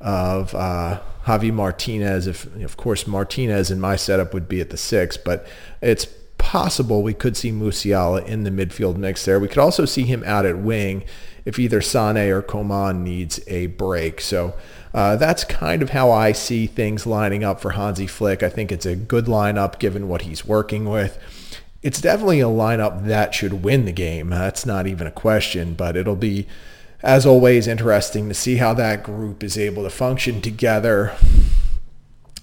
of 0.00 0.52
uh, 0.56 0.98
Javi 1.24 1.52
Martinez. 1.52 2.26
If 2.26 2.52
of 2.64 2.76
course 2.76 3.06
Martinez 3.06 3.70
in 3.70 3.78
my 3.78 3.94
setup 3.94 4.34
would 4.34 4.48
be 4.48 4.60
at 4.60 4.70
the 4.70 4.76
six, 4.76 5.16
but 5.16 5.46
it's 5.80 6.06
possible 6.36 7.04
we 7.04 7.14
could 7.14 7.36
see 7.36 7.52
Musiala 7.52 8.26
in 8.26 8.42
the 8.42 8.50
midfield 8.50 8.96
mix 8.96 9.24
there. 9.24 9.38
We 9.38 9.46
could 9.46 9.58
also 9.58 9.84
see 9.84 10.02
him 10.02 10.24
out 10.24 10.46
at 10.46 10.58
wing 10.58 11.04
if 11.44 11.60
either 11.60 11.80
Sane 11.80 12.16
or 12.16 12.42
Coman 12.42 13.04
needs 13.04 13.38
a 13.46 13.68
break. 13.68 14.20
So 14.20 14.54
uh, 14.96 15.14
that's 15.14 15.44
kind 15.44 15.82
of 15.82 15.90
how 15.90 16.10
I 16.10 16.32
see 16.32 16.66
things 16.66 17.06
lining 17.06 17.44
up 17.44 17.60
for 17.60 17.72
Hansi 17.72 18.08
Flick. 18.08 18.42
I 18.42 18.48
think 18.48 18.72
it's 18.72 18.86
a 18.86 18.96
good 18.96 19.26
lineup 19.26 19.78
given 19.78 20.08
what 20.08 20.22
he's 20.22 20.44
working 20.44 20.88
with. 20.88 21.18
It's 21.82 22.00
definitely 22.00 22.40
a 22.40 22.46
lineup 22.46 23.04
that 23.04 23.34
should 23.34 23.62
win 23.62 23.84
the 23.84 23.92
game. 23.92 24.30
That's 24.30 24.66
not 24.66 24.88
even 24.88 25.06
a 25.06 25.12
question, 25.12 25.74
but 25.74 25.96
it'll 25.96 26.16
be 26.16 26.48
as 27.02 27.26
always, 27.26 27.66
interesting 27.66 28.28
to 28.28 28.34
see 28.34 28.56
how 28.56 28.74
that 28.74 29.04
group 29.04 29.44
is 29.44 29.58
able 29.58 29.82
to 29.82 29.90
function 29.90 30.40
together. 30.40 31.14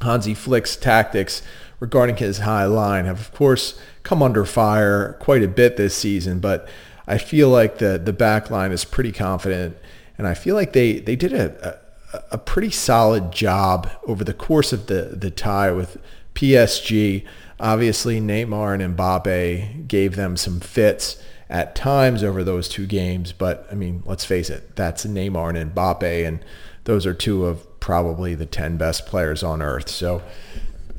Hansi 0.01 0.33
Flick's 0.33 0.75
tactics 0.75 1.41
regarding 1.79 2.17
his 2.17 2.39
high 2.39 2.65
line 2.65 3.05
have, 3.05 3.19
of 3.19 3.33
course, 3.33 3.79
come 4.03 4.21
under 4.21 4.45
fire 4.45 5.13
quite 5.19 5.43
a 5.43 5.47
bit 5.47 5.75
this 5.75 5.95
season, 5.95 6.39
but 6.39 6.67
I 7.07 7.17
feel 7.17 7.49
like 7.49 7.79
the, 7.79 7.99
the 8.01 8.13
back 8.13 8.49
line 8.49 8.71
is 8.71 8.85
pretty 8.85 9.11
confident, 9.11 9.75
and 10.17 10.27
I 10.27 10.33
feel 10.33 10.55
like 10.55 10.73
they, 10.73 10.99
they 10.99 11.15
did 11.15 11.33
a, 11.33 11.67
a, 11.67 11.82
a 12.31 12.37
pretty 12.37 12.69
solid 12.69 13.31
job 13.31 13.89
over 14.05 14.23
the 14.23 14.33
course 14.33 14.73
of 14.73 14.87
the, 14.87 15.13
the 15.13 15.31
tie 15.31 15.71
with 15.71 15.97
PSG. 16.35 17.25
Obviously, 17.59 18.19
Neymar 18.19 18.79
and 18.79 18.97
Mbappe 18.97 19.87
gave 19.87 20.15
them 20.15 20.37
some 20.37 20.59
fits 20.59 21.21
at 21.49 21.75
times 21.75 22.23
over 22.23 22.43
those 22.43 22.67
two 22.67 22.87
games, 22.87 23.31
but 23.31 23.67
I 23.71 23.75
mean, 23.75 24.01
let's 24.05 24.25
face 24.25 24.49
it, 24.49 24.75
that's 24.75 25.05
Neymar 25.05 25.55
and 25.55 25.73
Mbappe, 25.73 26.27
and 26.27 26.43
those 26.85 27.05
are 27.05 27.13
two 27.13 27.45
of 27.45 27.79
probably 27.79 28.33
the 28.33 28.45
10 28.45 28.77
best 28.77 29.05
players 29.05 29.43
on 29.43 29.61
earth. 29.61 29.89
So 29.89 30.23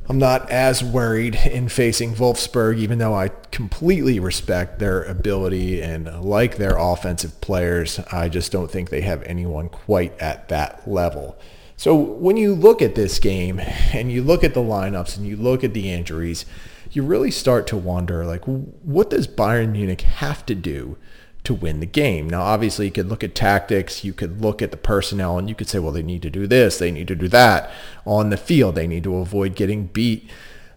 I'm 0.06 0.18
not 0.18 0.50
as 0.50 0.84
worried 0.84 1.34
in 1.34 1.70
facing 1.70 2.14
Wolfsburg, 2.14 2.76
even 2.76 2.99
though 2.99 3.14
I 3.14 3.28
completely 3.50 4.20
respect 4.20 4.78
their 4.78 5.02
ability 5.02 5.80
and 5.80 6.23
like 6.23 6.58
their 6.58 6.76
offensive 6.76 7.40
players. 7.40 7.99
I 8.12 8.28
just 8.28 8.52
don't 8.52 8.70
think 8.70 8.90
they 8.90 9.00
have 9.00 9.23
anyone 9.23 9.70
quite 9.70 10.18
at 10.20 10.49
that 10.49 10.87
level. 10.87 11.38
So 11.76 11.94
when 11.94 12.37
you 12.37 12.54
look 12.54 12.82
at 12.82 12.94
this 12.94 13.18
game 13.18 13.58
and 13.58 14.12
you 14.12 14.23
look 14.23 14.44
at 14.44 14.52
the 14.52 14.61
lineups 14.61 15.16
and 15.16 15.26
you 15.26 15.37
look 15.37 15.64
at 15.64 15.73
the 15.73 15.90
injuries, 15.90 16.44
you 16.92 17.02
really 17.02 17.30
start 17.30 17.66
to 17.68 17.76
wonder, 17.76 18.26
like, 18.26 18.44
what 18.44 19.08
does 19.11 19.26
Bayern 19.26 19.73
Munich 19.73 20.02
have 20.02 20.44
to 20.46 20.54
do 20.54 20.99
to 21.44 21.54
win 21.54 21.80
the 21.80 21.86
game. 21.86 22.28
Now, 22.28 22.42
obviously, 22.42 22.86
you 22.86 22.92
could 22.92 23.08
look 23.08 23.22
at 23.22 23.34
tactics, 23.34 24.02
you 24.02 24.12
could 24.12 24.40
look 24.40 24.62
at 24.62 24.70
the 24.70 24.76
personnel, 24.76 25.38
and 25.38 25.48
you 25.48 25.54
could 25.54 25.68
say, 25.68 25.78
well, 25.78 25.92
they 25.92 26.02
need 26.02 26.22
to 26.22 26.30
do 26.30 26.46
this, 26.46 26.78
they 26.78 26.90
need 26.90 27.08
to 27.08 27.14
do 27.14 27.28
that. 27.28 27.70
On 28.06 28.30
the 28.30 28.36
field, 28.36 28.74
they 28.74 28.86
need 28.86 29.04
to 29.04 29.16
avoid 29.16 29.54
getting 29.54 29.86
beat 29.86 30.28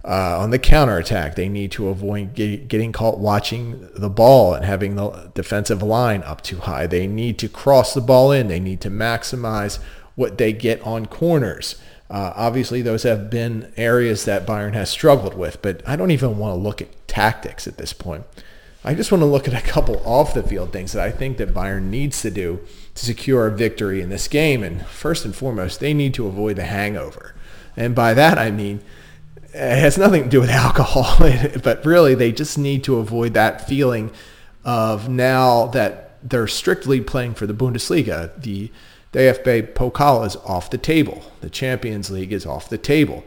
uh, 0.04 0.40
on 0.40 0.52
the 0.52 0.60
counterattack. 0.60 1.36
They 1.36 1.50
need 1.50 1.72
to 1.74 1.88
avoid 1.88 2.34
get, 2.34 2.68
getting 2.68 2.92
caught 2.92 3.20
watching 3.20 3.90
the 3.96 4.10
ball 4.10 4.54
and 4.54 4.66
having 4.66 4.96
the 4.96 5.32
defensive 5.34 5.82
line 5.82 6.24
up 6.24 6.42
too 6.42 6.60
high. 6.60 6.88
They 6.88 7.08
need 7.08 7.38
to 7.40 7.50
cross 7.50 7.94
the 7.94 8.02
ball 8.02 8.32
in. 8.32 8.48
They 8.48 8.60
need 8.60 8.82
to 8.82 8.90
maximize 8.90 9.80
what 10.16 10.38
they 10.38 10.54
get 10.54 10.82
on 10.82 11.06
corners. 11.06 11.76
Uh, 12.10 12.32
obviously, 12.36 12.82
those 12.82 13.04
have 13.04 13.30
been 13.30 13.72
areas 13.76 14.24
that 14.26 14.46
Bayern 14.46 14.74
has 14.74 14.90
struggled 14.90 15.34
with, 15.34 15.62
but 15.62 15.82
I 15.86 15.98
don't 15.98 16.12
even 16.12 16.38
want 16.38 16.54
to 16.54 16.58
look 16.58 16.82
at 16.82 17.08
tactics 17.08 17.68
at 17.68 17.78
this 17.78 17.92
point. 17.92 18.24
I 18.88 18.94
just 18.94 19.12
want 19.12 19.22
to 19.22 19.26
look 19.26 19.50
at 19.50 19.54
a 19.54 19.68
couple 19.68 20.02
off 20.06 20.34
the 20.34 20.42
field 20.42 20.72
things 20.72 20.94
that 20.94 21.04
I 21.04 21.12
think 21.12 21.36
that 21.38 21.54
Bayern 21.54 21.90
needs 21.90 22.22
to 22.22 22.32
do 22.32 22.62
to 22.96 23.06
secure 23.06 23.46
a 23.46 23.52
victory 23.52 24.00
in 24.00 24.08
this 24.08 24.30
game. 24.30 24.64
And 24.64 24.86
first 24.86 25.26
and 25.26 25.36
foremost, 25.36 25.82
they 25.82 25.94
need 25.94 26.14
to 26.14 26.26
avoid 26.26 26.56
the 26.56 26.64
hangover. 26.64 27.36
And 27.76 27.94
by 27.94 28.14
that, 28.14 28.38
I 28.38 28.50
mean, 28.50 28.80
it 29.54 29.78
has 29.78 29.98
nothing 29.98 30.24
to 30.24 30.30
do 30.30 30.40
with 30.40 30.50
alcohol, 30.68 31.18
but 31.64 31.86
really 31.86 32.16
they 32.16 32.32
just 32.32 32.58
need 32.58 32.86
to 32.86 32.96
avoid 32.96 33.34
that 33.34 33.68
feeling 33.68 34.10
of 34.64 35.10
now 35.10 35.66
that 35.68 36.18
they're 36.24 36.48
strictly 36.48 37.02
playing 37.02 37.34
for 37.34 37.46
the 37.46 37.54
Bundesliga. 37.54 38.42
The 38.42 38.72
DFB 39.12 39.74
Pokal 39.74 40.26
is 40.26 40.38
off 40.38 40.70
the 40.70 40.78
table. 40.78 41.30
The 41.42 41.50
Champions 41.50 42.10
League 42.10 42.32
is 42.32 42.46
off 42.46 42.70
the 42.70 42.78
table. 42.78 43.26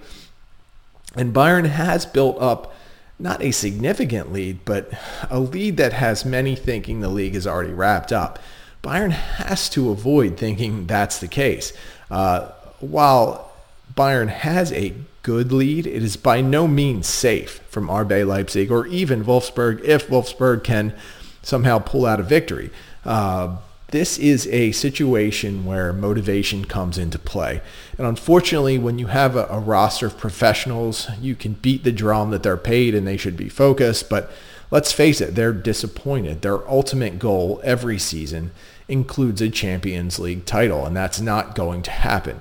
And 1.14 1.34
Bayern 1.34 1.66
has 1.66 2.06
built 2.06 2.40
up 2.40 2.72
not 3.20 3.42
a 3.42 3.50
significant 3.50 4.32
lead, 4.32 4.64
but 4.64 4.90
a 5.30 5.38
lead 5.38 5.76
that 5.76 5.92
has 5.92 6.24
many 6.24 6.56
thinking 6.56 7.00
the 7.00 7.08
league 7.08 7.34
is 7.34 7.46
already 7.46 7.72
wrapped 7.72 8.12
up. 8.12 8.38
Bayern 8.82 9.10
has 9.10 9.68
to 9.70 9.90
avoid 9.90 10.36
thinking 10.36 10.86
that's 10.86 11.18
the 11.18 11.28
case. 11.28 11.72
Uh, 12.10 12.50
while 12.80 13.52
Bayern 13.94 14.28
has 14.28 14.72
a 14.72 14.94
good 15.22 15.52
lead, 15.52 15.86
it 15.86 16.02
is 16.02 16.16
by 16.16 16.40
no 16.40 16.66
means 16.66 17.06
safe 17.06 17.60
from 17.68 17.88
RB 17.88 18.26
Leipzig 18.26 18.70
or 18.70 18.86
even 18.86 19.24
Wolfsburg 19.24 19.84
if 19.84 20.08
Wolfsburg 20.08 20.64
can 20.64 20.94
somehow 21.42 21.78
pull 21.78 22.06
out 22.06 22.20
a 22.20 22.22
victory. 22.22 22.70
Uh, 23.04 23.58
this 23.90 24.18
is 24.18 24.46
a 24.48 24.72
situation 24.72 25.64
where 25.64 25.92
motivation 25.92 26.64
comes 26.64 26.98
into 26.98 27.18
play. 27.18 27.60
And 27.98 28.06
unfortunately, 28.06 28.78
when 28.78 28.98
you 28.98 29.08
have 29.08 29.36
a, 29.36 29.46
a, 29.46 29.58
roster 29.58 30.06
of 30.06 30.18
professionals, 30.18 31.08
you 31.20 31.34
can 31.34 31.54
beat 31.54 31.84
the 31.84 31.92
drum 31.92 32.30
that 32.30 32.42
they're 32.42 32.56
paid 32.56 32.94
and 32.94 33.06
they 33.06 33.16
should 33.16 33.36
be 33.36 33.48
focused. 33.48 34.08
But 34.08 34.30
let's 34.70 34.92
face 34.92 35.20
it, 35.20 35.34
they're 35.34 35.52
disappointed. 35.52 36.42
Their 36.42 36.68
ultimate 36.68 37.18
goal 37.18 37.60
every 37.64 37.98
season 37.98 38.52
includes 38.88 39.40
a 39.40 39.50
Champions 39.50 40.18
League 40.18 40.46
title, 40.46 40.84
and 40.84 40.96
that's 40.96 41.20
not 41.20 41.54
going 41.54 41.82
to 41.82 41.90
happen. 41.90 42.40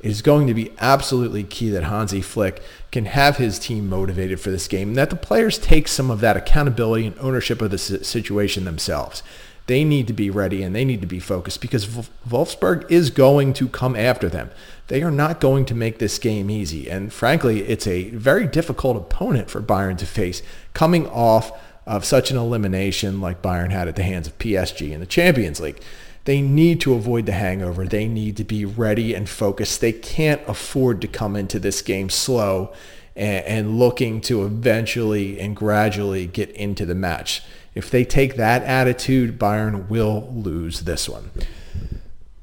It 0.00 0.10
is 0.10 0.22
going 0.22 0.46
to 0.48 0.54
be 0.54 0.72
absolutely 0.78 1.44
key 1.44 1.70
that 1.70 1.84
Hansi 1.84 2.20
Flick 2.20 2.62
can 2.92 3.06
have 3.06 3.38
his 3.38 3.58
team 3.58 3.88
motivated 3.88 4.38
for 4.38 4.50
this 4.50 4.68
game 4.68 4.88
and 4.88 4.98
that 4.98 5.08
the 5.08 5.16
players 5.16 5.56
take 5.56 5.88
some 5.88 6.10
of 6.10 6.20
that 6.20 6.36
accountability 6.36 7.06
and 7.06 7.18
ownership 7.18 7.62
of 7.62 7.70
the 7.70 7.78
situation 7.78 8.64
themselves 8.64 9.22
they 9.66 9.84
need 9.84 10.06
to 10.06 10.12
be 10.12 10.30
ready 10.30 10.62
and 10.62 10.74
they 10.74 10.84
need 10.84 11.00
to 11.00 11.06
be 11.06 11.20
focused 11.20 11.60
because 11.60 11.86
Wolfsburg 12.28 12.90
is 12.90 13.10
going 13.10 13.54
to 13.54 13.68
come 13.68 13.96
after 13.96 14.28
them. 14.28 14.50
They 14.88 15.02
are 15.02 15.10
not 15.10 15.40
going 15.40 15.64
to 15.66 15.74
make 15.74 15.98
this 15.98 16.18
game 16.18 16.50
easy. 16.50 16.90
And 16.90 17.12
frankly, 17.12 17.62
it's 17.62 17.86
a 17.86 18.10
very 18.10 18.46
difficult 18.46 18.96
opponent 18.96 19.50
for 19.50 19.62
Bayern 19.62 19.96
to 19.98 20.06
face 20.06 20.42
coming 20.74 21.06
off 21.08 21.52
of 21.86 22.04
such 22.04 22.30
an 22.30 22.36
elimination 22.36 23.20
like 23.20 23.42
Bayern 23.42 23.70
had 23.70 23.88
at 23.88 23.96
the 23.96 24.02
hands 24.02 24.26
of 24.26 24.38
PSG 24.38 24.90
in 24.90 25.00
the 25.00 25.06
Champions 25.06 25.60
League. 25.60 25.80
They 26.24 26.40
need 26.40 26.80
to 26.82 26.94
avoid 26.94 27.26
the 27.26 27.32
hangover. 27.32 27.86
They 27.86 28.08
need 28.08 28.36
to 28.38 28.44
be 28.44 28.64
ready 28.64 29.14
and 29.14 29.28
focused. 29.28 29.80
They 29.80 29.92
can't 29.92 30.40
afford 30.46 31.00
to 31.02 31.08
come 31.08 31.36
into 31.36 31.58
this 31.58 31.82
game 31.82 32.08
slow 32.08 32.72
and, 33.14 33.44
and 33.44 33.78
looking 33.78 34.20
to 34.22 34.44
eventually 34.44 35.38
and 35.38 35.54
gradually 35.54 36.26
get 36.26 36.50
into 36.50 36.86
the 36.86 36.94
match. 36.94 37.42
If 37.74 37.90
they 37.90 38.04
take 38.04 38.36
that 38.36 38.62
attitude, 38.62 39.38
Bayern 39.38 39.88
will 39.88 40.30
lose 40.32 40.82
this 40.82 41.08
one. 41.08 41.30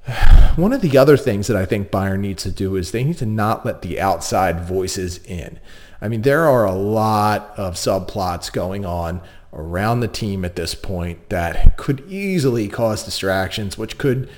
One 0.55 0.73
of 0.73 0.81
the 0.81 0.97
other 0.97 1.17
things 1.17 1.47
that 1.47 1.55
I 1.55 1.65
think 1.65 1.91
Bayern 1.91 2.19
needs 2.19 2.43
to 2.43 2.51
do 2.51 2.75
is 2.75 2.91
they 2.91 3.03
need 3.03 3.17
to 3.19 3.25
not 3.25 3.65
let 3.65 3.81
the 3.81 3.99
outside 3.99 4.61
voices 4.61 5.19
in. 5.23 5.59
I 6.01 6.07
mean, 6.07 6.23
there 6.23 6.47
are 6.47 6.65
a 6.65 6.73
lot 6.73 7.53
of 7.57 7.75
subplots 7.75 8.51
going 8.51 8.85
on 8.85 9.21
around 9.53 9.99
the 9.99 10.07
team 10.07 10.43
at 10.43 10.55
this 10.55 10.73
point 10.73 11.29
that 11.29 11.77
could 11.77 12.03
easily 12.09 12.67
cause 12.67 13.03
distractions, 13.03 13.77
which 13.77 13.97
could, 13.97 14.29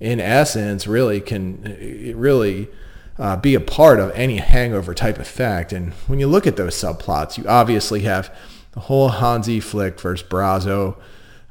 in 0.00 0.20
essence, 0.20 0.86
really 0.86 1.20
can 1.20 2.14
really 2.16 2.68
uh, 3.18 3.36
be 3.36 3.54
a 3.54 3.60
part 3.60 4.00
of 4.00 4.10
any 4.12 4.38
hangover 4.38 4.94
type 4.94 5.18
effect. 5.18 5.72
And 5.72 5.92
when 6.06 6.18
you 6.18 6.26
look 6.26 6.46
at 6.46 6.56
those 6.56 6.74
subplots, 6.74 7.36
you 7.36 7.46
obviously 7.46 8.00
have 8.00 8.34
the 8.72 8.80
whole 8.80 9.10
Hansi 9.10 9.60
Flick 9.60 10.00
versus 10.00 10.26
Brazzo 10.26 10.96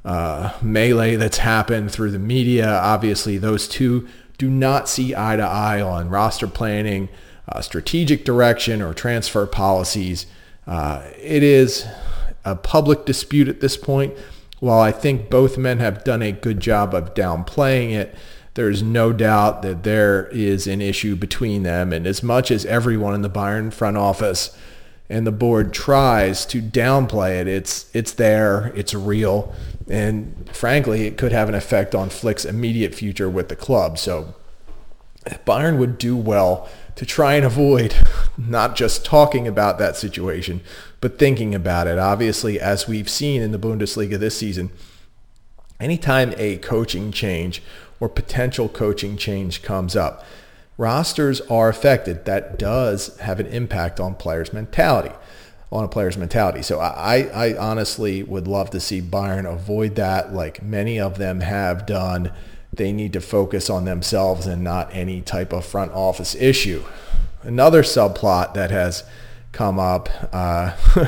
uh, 0.03 0.53
melee 0.61 1.15
that's 1.15 1.37
happened 1.37 1.91
through 1.91 2.11
the 2.11 2.19
media. 2.19 2.67
Obviously, 2.67 3.37
those 3.37 3.67
two 3.67 4.07
do 4.37 4.49
not 4.49 4.89
see 4.89 5.15
eye 5.15 5.35
to 5.35 5.43
eye 5.43 5.81
on 5.81 6.09
roster 6.09 6.47
planning, 6.47 7.09
uh, 7.47 7.61
strategic 7.61 8.25
direction, 8.25 8.81
or 8.81 8.93
transfer 8.93 9.45
policies. 9.45 10.25
Uh, 10.65 11.03
it 11.17 11.43
is 11.43 11.85
a 12.43 12.55
public 12.55 13.05
dispute 13.05 13.47
at 13.47 13.61
this 13.61 13.77
point. 13.77 14.13
While 14.59 14.79
I 14.79 14.91
think 14.91 15.29
both 15.29 15.57
men 15.57 15.79
have 15.79 16.03
done 16.03 16.21
a 16.21 16.31
good 16.31 16.59
job 16.59 16.93
of 16.93 17.13
downplaying 17.13 17.91
it, 17.91 18.15
there's 18.55 18.83
no 18.83 19.13
doubt 19.13 19.61
that 19.61 19.83
there 19.83 20.27
is 20.27 20.67
an 20.67 20.81
issue 20.81 21.15
between 21.15 21.63
them. 21.63 21.93
And 21.93 22.05
as 22.05 22.21
much 22.21 22.51
as 22.51 22.65
everyone 22.65 23.13
in 23.13 23.21
the 23.21 23.29
Bayern 23.29 23.71
front 23.71 23.97
office 23.97 24.55
and 25.11 25.27
the 25.27 25.31
board 25.31 25.73
tries 25.73 26.45
to 26.47 26.61
downplay 26.61 27.41
it, 27.41 27.47
it's 27.47 27.93
it's 27.93 28.13
there, 28.13 28.71
it's 28.75 28.93
real, 28.93 29.53
and 29.89 30.49
frankly, 30.53 31.05
it 31.05 31.17
could 31.17 31.31
have 31.31 31.49
an 31.49 31.55
effect 31.55 31.93
on 31.93 32.09
Flick's 32.09 32.45
immediate 32.45 32.95
future 32.95 33.29
with 33.29 33.49
the 33.49 33.55
club. 33.55 33.99
So 33.99 34.33
Bayern 35.45 35.77
would 35.77 35.97
do 35.97 36.15
well 36.15 36.69
to 36.95 37.05
try 37.05 37.33
and 37.35 37.45
avoid 37.45 37.93
not 38.37 38.75
just 38.75 39.05
talking 39.05 39.47
about 39.47 39.77
that 39.79 39.95
situation, 39.95 40.61
but 41.01 41.19
thinking 41.19 41.53
about 41.53 41.87
it. 41.87 41.99
Obviously, 41.99 42.59
as 42.59 42.87
we've 42.87 43.09
seen 43.09 43.41
in 43.41 43.51
the 43.51 43.59
Bundesliga 43.59 44.17
this 44.17 44.37
season, 44.37 44.71
anytime 45.79 46.33
a 46.37 46.57
coaching 46.57 47.11
change 47.11 47.61
or 47.99 48.07
potential 48.09 48.69
coaching 48.69 49.17
change 49.17 49.61
comes 49.61 49.95
up, 49.95 50.23
rosters 50.81 51.41
are 51.41 51.69
affected. 51.69 52.25
That 52.25 52.57
does 52.57 53.15
have 53.19 53.39
an 53.39 53.45
impact 53.45 53.99
on 53.99 54.15
players' 54.15 54.51
mentality, 54.51 55.13
on 55.71 55.83
a 55.83 55.87
player's 55.87 56.17
mentality. 56.17 56.63
So 56.63 56.79
I, 56.79 57.29
I 57.33 57.55
honestly 57.55 58.23
would 58.23 58.47
love 58.47 58.71
to 58.71 58.79
see 58.79 58.99
Bayern 58.99 59.45
avoid 59.45 59.95
that 59.95 60.33
like 60.33 60.63
many 60.63 60.99
of 60.99 61.19
them 61.19 61.41
have 61.41 61.85
done. 61.85 62.33
They 62.73 62.91
need 62.91 63.13
to 63.13 63.21
focus 63.21 63.69
on 63.69 63.85
themselves 63.85 64.47
and 64.47 64.63
not 64.63 64.89
any 64.91 65.21
type 65.21 65.53
of 65.53 65.65
front 65.65 65.91
office 65.91 66.33
issue. 66.33 66.83
Another 67.43 67.83
subplot 67.83 68.55
that 68.55 68.71
has 68.71 69.03
come 69.51 69.77
up, 69.77 70.09
uh, 70.33 70.75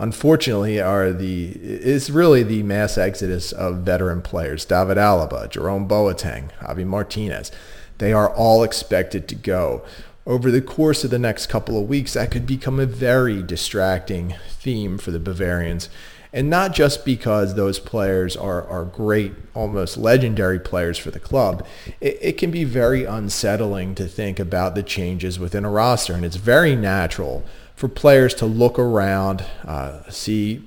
unfortunately, 0.00 0.80
are 0.80 1.12
the 1.12 1.50
is 1.50 2.10
really 2.10 2.42
the 2.42 2.64
mass 2.64 2.98
exodus 2.98 3.52
of 3.52 3.78
veteran 3.78 4.22
players. 4.22 4.64
David 4.64 4.96
Alaba, 4.96 5.48
Jerome 5.48 5.86
Boateng, 5.86 6.50
Javi 6.60 6.86
Martinez. 6.86 7.52
They 7.98 8.12
are 8.12 8.32
all 8.32 8.62
expected 8.62 9.28
to 9.28 9.34
go. 9.34 9.82
Over 10.26 10.50
the 10.50 10.62
course 10.62 11.04
of 11.04 11.10
the 11.10 11.18
next 11.18 11.46
couple 11.48 11.78
of 11.78 11.88
weeks, 11.88 12.14
that 12.14 12.30
could 12.30 12.46
become 12.46 12.80
a 12.80 12.86
very 12.86 13.42
distracting 13.42 14.34
theme 14.48 14.96
for 14.98 15.10
the 15.10 15.18
Bavarians. 15.18 15.90
And 16.32 16.50
not 16.50 16.72
just 16.72 17.04
because 17.04 17.54
those 17.54 17.78
players 17.78 18.36
are, 18.36 18.66
are 18.66 18.84
great, 18.84 19.32
almost 19.54 19.96
legendary 19.96 20.58
players 20.58 20.98
for 20.98 21.12
the 21.12 21.20
club. 21.20 21.64
It, 22.00 22.18
it 22.20 22.38
can 22.38 22.50
be 22.50 22.64
very 22.64 23.04
unsettling 23.04 23.94
to 23.94 24.08
think 24.08 24.40
about 24.40 24.74
the 24.74 24.82
changes 24.82 25.38
within 25.38 25.64
a 25.64 25.70
roster. 25.70 26.12
And 26.12 26.24
it's 26.24 26.34
very 26.34 26.74
natural 26.74 27.44
for 27.76 27.88
players 27.88 28.34
to 28.34 28.46
look 28.46 28.80
around, 28.80 29.44
uh, 29.64 30.10
see, 30.10 30.66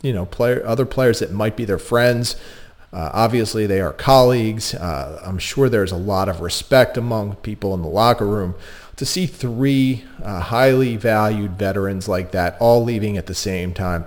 you 0.00 0.14
know, 0.14 0.24
player, 0.24 0.64
other 0.64 0.86
players 0.86 1.18
that 1.18 1.30
might 1.30 1.56
be 1.56 1.66
their 1.66 1.78
friends. 1.78 2.36
Uh, 2.92 3.10
obviously, 3.14 3.66
they 3.66 3.80
are 3.80 3.92
colleagues. 3.92 4.74
Uh, 4.74 5.20
I'm 5.24 5.38
sure 5.38 5.68
there's 5.68 5.92
a 5.92 5.96
lot 5.96 6.28
of 6.28 6.40
respect 6.40 6.96
among 6.96 7.36
people 7.36 7.72
in 7.74 7.82
the 7.82 7.88
locker 7.88 8.26
room. 8.26 8.54
To 8.96 9.06
see 9.06 9.26
three 9.26 10.04
uh, 10.22 10.40
highly 10.40 10.96
valued 10.96 11.52
veterans 11.52 12.06
like 12.06 12.32
that 12.32 12.56
all 12.60 12.84
leaving 12.84 13.16
at 13.16 13.26
the 13.26 13.34
same 13.34 13.72
time, 13.72 14.04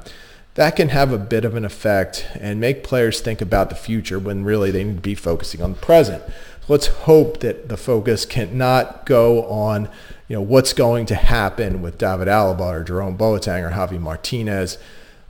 that 0.53 0.75
can 0.75 0.89
have 0.89 1.11
a 1.11 1.17
bit 1.17 1.43
of 1.43 1.55
an 1.55 1.65
effect 1.65 2.27
and 2.39 2.61
make 2.61 2.83
players 2.83 3.19
think 3.19 3.41
about 3.41 3.69
the 3.69 3.75
future 3.75 4.19
when 4.19 4.45
really 4.45 4.71
they 4.71 4.83
need 4.83 4.97
to 4.97 5.01
be 5.01 5.15
focusing 5.15 5.61
on 5.61 5.73
the 5.73 5.79
present. 5.79 6.23
So 6.61 6.73
let's 6.73 6.87
hope 6.87 7.39
that 7.41 7.67
the 7.67 7.77
focus 7.77 8.23
cannot 8.23 9.05
go 9.05 9.45
on 9.47 9.89
you 10.27 10.35
know, 10.35 10.41
what's 10.41 10.73
going 10.73 11.05
to 11.07 11.15
happen 11.15 11.81
with 11.81 11.97
David 11.97 12.27
Alaba 12.27 12.79
or 12.79 12.83
Jerome 12.83 13.17
Boateng 13.17 13.67
or 13.67 13.73
Javi 13.73 13.99
Martinez. 13.99 14.77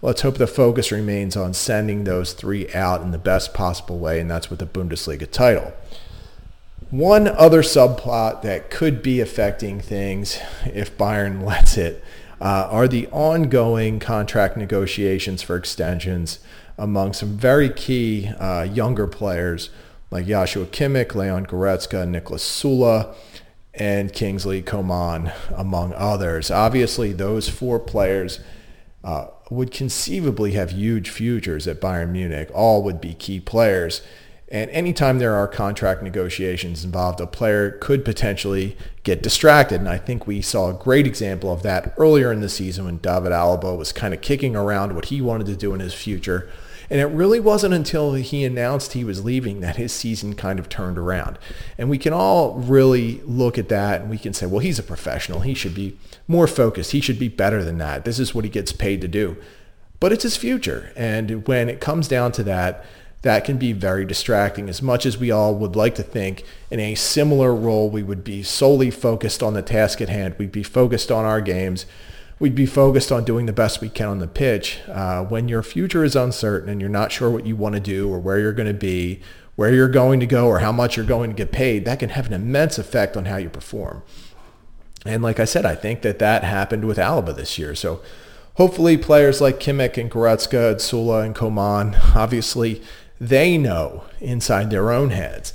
Let's 0.05 0.21
hope 0.21 0.37
the 0.37 0.45
focus 0.45 0.91
remains 0.91 1.35
on 1.35 1.55
sending 1.55 2.03
those 2.03 2.33
three 2.33 2.71
out 2.75 3.01
in 3.01 3.09
the 3.09 3.17
best 3.17 3.55
possible 3.55 3.97
way, 3.97 4.19
and 4.19 4.29
that's 4.29 4.51
with 4.51 4.59
the 4.59 4.67
Bundesliga 4.67 5.27
title. 5.27 5.73
One 6.91 7.27
other 7.27 7.63
subplot 7.63 8.43
that 8.43 8.69
could 8.69 9.01
be 9.01 9.19
affecting 9.19 9.81
things 9.81 10.37
if 10.63 10.95
Bayern 10.95 11.43
lets 11.43 11.75
it 11.75 12.03
uh, 12.39 12.67
are 12.69 12.87
the 12.87 13.07
ongoing 13.07 13.97
contract 13.97 14.57
negotiations 14.57 15.41
for 15.41 15.55
extensions 15.55 16.37
among 16.77 17.13
some 17.13 17.35
very 17.35 17.71
key 17.71 18.27
uh, 18.39 18.61
younger 18.61 19.07
players 19.07 19.71
like 20.11 20.27
Joshua 20.27 20.67
Kimmich, 20.67 21.15
Leon 21.15 21.47
Goretzka, 21.47 22.07
Nicholas 22.07 22.43
Süle, 22.43 23.11
and 23.73 24.13
Kingsley 24.13 24.61
Coman, 24.61 25.31
among 25.55 25.93
others. 25.95 26.51
Obviously, 26.51 27.11
those 27.11 27.49
four 27.49 27.79
players 27.79 28.39
uh, 29.05 29.27
would 29.51 29.71
conceivably 29.71 30.53
have 30.53 30.71
huge 30.71 31.09
futures 31.09 31.67
at 31.67 31.79
Bayern 31.79 32.09
Munich. 32.09 32.49
All 32.53 32.83
would 32.83 32.99
be 32.99 33.13
key 33.13 33.39
players. 33.39 34.01
And 34.49 34.69
anytime 34.71 35.19
there 35.19 35.35
are 35.35 35.47
contract 35.47 36.01
negotiations 36.01 36.83
involved, 36.83 37.21
a 37.21 37.27
player 37.27 37.71
could 37.71 38.03
potentially 38.03 38.75
get 39.03 39.21
distracted. 39.21 39.79
And 39.79 39.89
I 39.89 39.97
think 39.97 40.25
we 40.25 40.41
saw 40.41 40.69
a 40.69 40.73
great 40.73 41.05
example 41.05 41.53
of 41.53 41.61
that 41.63 41.93
earlier 41.97 42.31
in 42.31 42.41
the 42.41 42.49
season 42.49 42.85
when 42.85 42.97
David 42.97 43.31
Alaba 43.31 43.77
was 43.77 43.91
kind 43.91 44.13
of 44.13 44.21
kicking 44.21 44.55
around 44.55 44.95
what 44.95 45.05
he 45.05 45.21
wanted 45.21 45.47
to 45.47 45.55
do 45.55 45.73
in 45.73 45.79
his 45.79 45.93
future 45.93 46.49
and 46.89 46.99
it 46.99 47.05
really 47.05 47.39
wasn't 47.39 47.73
until 47.73 48.13
he 48.13 48.43
announced 48.43 48.93
he 48.93 49.03
was 49.03 49.23
leaving 49.23 49.61
that 49.61 49.75
his 49.75 49.91
season 49.91 50.35
kind 50.35 50.59
of 50.59 50.69
turned 50.69 50.97
around. 50.97 51.39
And 51.77 51.89
we 51.89 51.97
can 51.97 52.13
all 52.13 52.53
really 52.53 53.21
look 53.25 53.57
at 53.57 53.69
that 53.69 54.01
and 54.01 54.09
we 54.09 54.17
can 54.17 54.33
say, 54.33 54.45
well, 54.45 54.59
he's 54.59 54.79
a 54.79 54.83
professional. 54.83 55.41
He 55.41 55.53
should 55.53 55.75
be 55.75 55.97
more 56.27 56.47
focused. 56.47 56.91
He 56.91 57.01
should 57.01 57.19
be 57.19 57.27
better 57.27 57.63
than 57.63 57.77
that. 57.79 58.05
This 58.05 58.19
is 58.19 58.35
what 58.35 58.43
he 58.43 58.49
gets 58.49 58.71
paid 58.71 59.01
to 59.01 59.07
do. 59.07 59.37
But 59.99 60.11
it's 60.11 60.23
his 60.23 60.37
future. 60.37 60.91
And 60.95 61.47
when 61.47 61.69
it 61.69 61.81
comes 61.81 62.07
down 62.07 62.31
to 62.33 62.43
that, 62.43 62.85
that 63.21 63.43
can 63.43 63.57
be 63.57 63.73
very 63.73 64.05
distracting. 64.05 64.69
As 64.69 64.83
much 64.83 65.03
as 65.05 65.17
we 65.17 65.31
all 65.31 65.55
would 65.55 65.75
like 65.75 65.95
to 65.95 66.03
think 66.03 66.43
in 66.69 66.79
a 66.79 66.93
similar 66.93 67.55
role, 67.55 67.89
we 67.89 68.03
would 68.03 68.23
be 68.23 68.43
solely 68.43 68.91
focused 68.91 69.41
on 69.41 69.55
the 69.55 69.63
task 69.63 69.99
at 69.99 70.09
hand. 70.09 70.35
We'd 70.37 70.51
be 70.51 70.61
focused 70.61 71.11
on 71.11 71.25
our 71.25 71.41
games 71.41 71.87
we'd 72.39 72.55
be 72.55 72.65
focused 72.65 73.11
on 73.11 73.23
doing 73.23 73.45
the 73.45 73.53
best 73.53 73.81
we 73.81 73.89
can 73.89 74.09
on 74.09 74.19
the 74.19 74.27
pitch. 74.27 74.79
Uh, 74.87 75.23
when 75.23 75.47
your 75.47 75.63
future 75.63 76.03
is 76.03 76.15
uncertain 76.15 76.69
and 76.69 76.81
you're 76.81 76.89
not 76.89 77.11
sure 77.11 77.29
what 77.29 77.45
you 77.45 77.55
want 77.55 77.75
to 77.75 77.81
do 77.81 78.09
or 78.09 78.19
where 78.19 78.39
you're 78.39 78.53
going 78.53 78.67
to 78.67 78.73
be, 78.73 79.21
where 79.55 79.73
you're 79.73 79.87
going 79.87 80.19
to 80.19 80.25
go 80.25 80.47
or 80.47 80.59
how 80.59 80.71
much 80.71 80.97
you're 80.97 81.05
going 81.05 81.29
to 81.29 81.35
get 81.35 81.51
paid, 81.51 81.85
that 81.85 81.99
can 81.99 82.09
have 82.09 82.27
an 82.27 82.33
immense 82.33 82.77
effect 82.77 83.15
on 83.15 83.25
how 83.25 83.37
you 83.37 83.49
perform. 83.49 84.03
And 85.05 85.23
like 85.23 85.39
I 85.39 85.45
said, 85.45 85.65
I 85.65 85.75
think 85.75 86.01
that 86.01 86.19
that 86.19 86.43
happened 86.43 86.85
with 86.85 86.97
Alaba 86.97 87.35
this 87.35 87.57
year. 87.57 87.75
So 87.75 88.01
hopefully 88.55 88.97
players 88.97 89.39
like 89.39 89.59
Kimmich 89.59 89.97
and 89.97 90.11
Goretzka 90.11 90.71
and 90.71 90.79
Süle 90.79 91.23
and 91.23 91.35
Coman, 91.35 91.95
obviously 92.15 92.81
they 93.21 93.57
know 93.57 94.03
inside 94.19 94.71
their 94.71 94.91
own 94.91 95.11
heads 95.11 95.53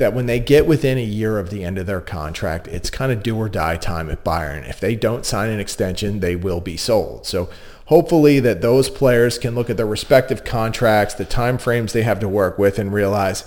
that 0.00 0.12
when 0.12 0.26
they 0.26 0.40
get 0.40 0.66
within 0.66 0.98
a 0.98 1.04
year 1.04 1.38
of 1.38 1.50
the 1.50 1.62
end 1.62 1.78
of 1.78 1.86
their 1.86 2.00
contract, 2.00 2.66
it's 2.68 2.90
kind 2.90 3.12
of 3.12 3.22
do 3.22 3.36
or 3.36 3.48
die 3.48 3.76
time 3.76 4.10
at 4.10 4.24
Bayern. 4.24 4.68
If 4.68 4.80
they 4.80 4.96
don't 4.96 5.24
sign 5.24 5.50
an 5.50 5.60
extension, 5.60 6.20
they 6.20 6.34
will 6.34 6.60
be 6.60 6.76
sold. 6.76 7.26
So 7.26 7.48
hopefully 7.86 8.40
that 8.40 8.60
those 8.60 8.90
players 8.90 9.38
can 9.38 9.54
look 9.54 9.70
at 9.70 9.76
their 9.76 9.86
respective 9.86 10.44
contracts, 10.44 11.14
the 11.14 11.24
time 11.24 11.58
frames 11.58 11.92
they 11.92 12.02
have 12.02 12.20
to 12.20 12.28
work 12.28 12.58
with 12.58 12.78
and 12.78 12.92
realize 12.92 13.44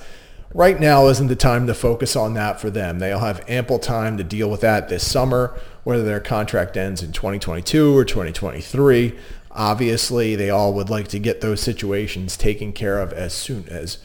right 0.53 0.79
now 0.79 1.07
isn't 1.07 1.27
the 1.27 1.35
time 1.35 1.67
to 1.67 1.73
focus 1.73 2.15
on 2.15 2.33
that 2.35 2.59
for 2.59 2.69
them. 2.69 2.99
They'll 2.99 3.19
have 3.19 3.47
ample 3.49 3.79
time 3.79 4.17
to 4.17 4.23
deal 4.23 4.49
with 4.49 4.61
that 4.61 4.89
this 4.89 5.09
summer, 5.09 5.59
whether 5.83 6.03
their 6.03 6.19
contract 6.19 6.77
ends 6.77 7.03
in 7.03 7.11
2022 7.11 7.97
or 7.97 8.05
2023. 8.05 9.17
Obviously, 9.51 10.35
they 10.35 10.49
all 10.49 10.73
would 10.73 10.89
like 10.89 11.07
to 11.09 11.19
get 11.19 11.41
those 11.41 11.61
situations 11.61 12.37
taken 12.37 12.73
care 12.73 12.99
of 12.99 13.13
as 13.13 13.33
soon 13.33 13.67
as 13.69 13.99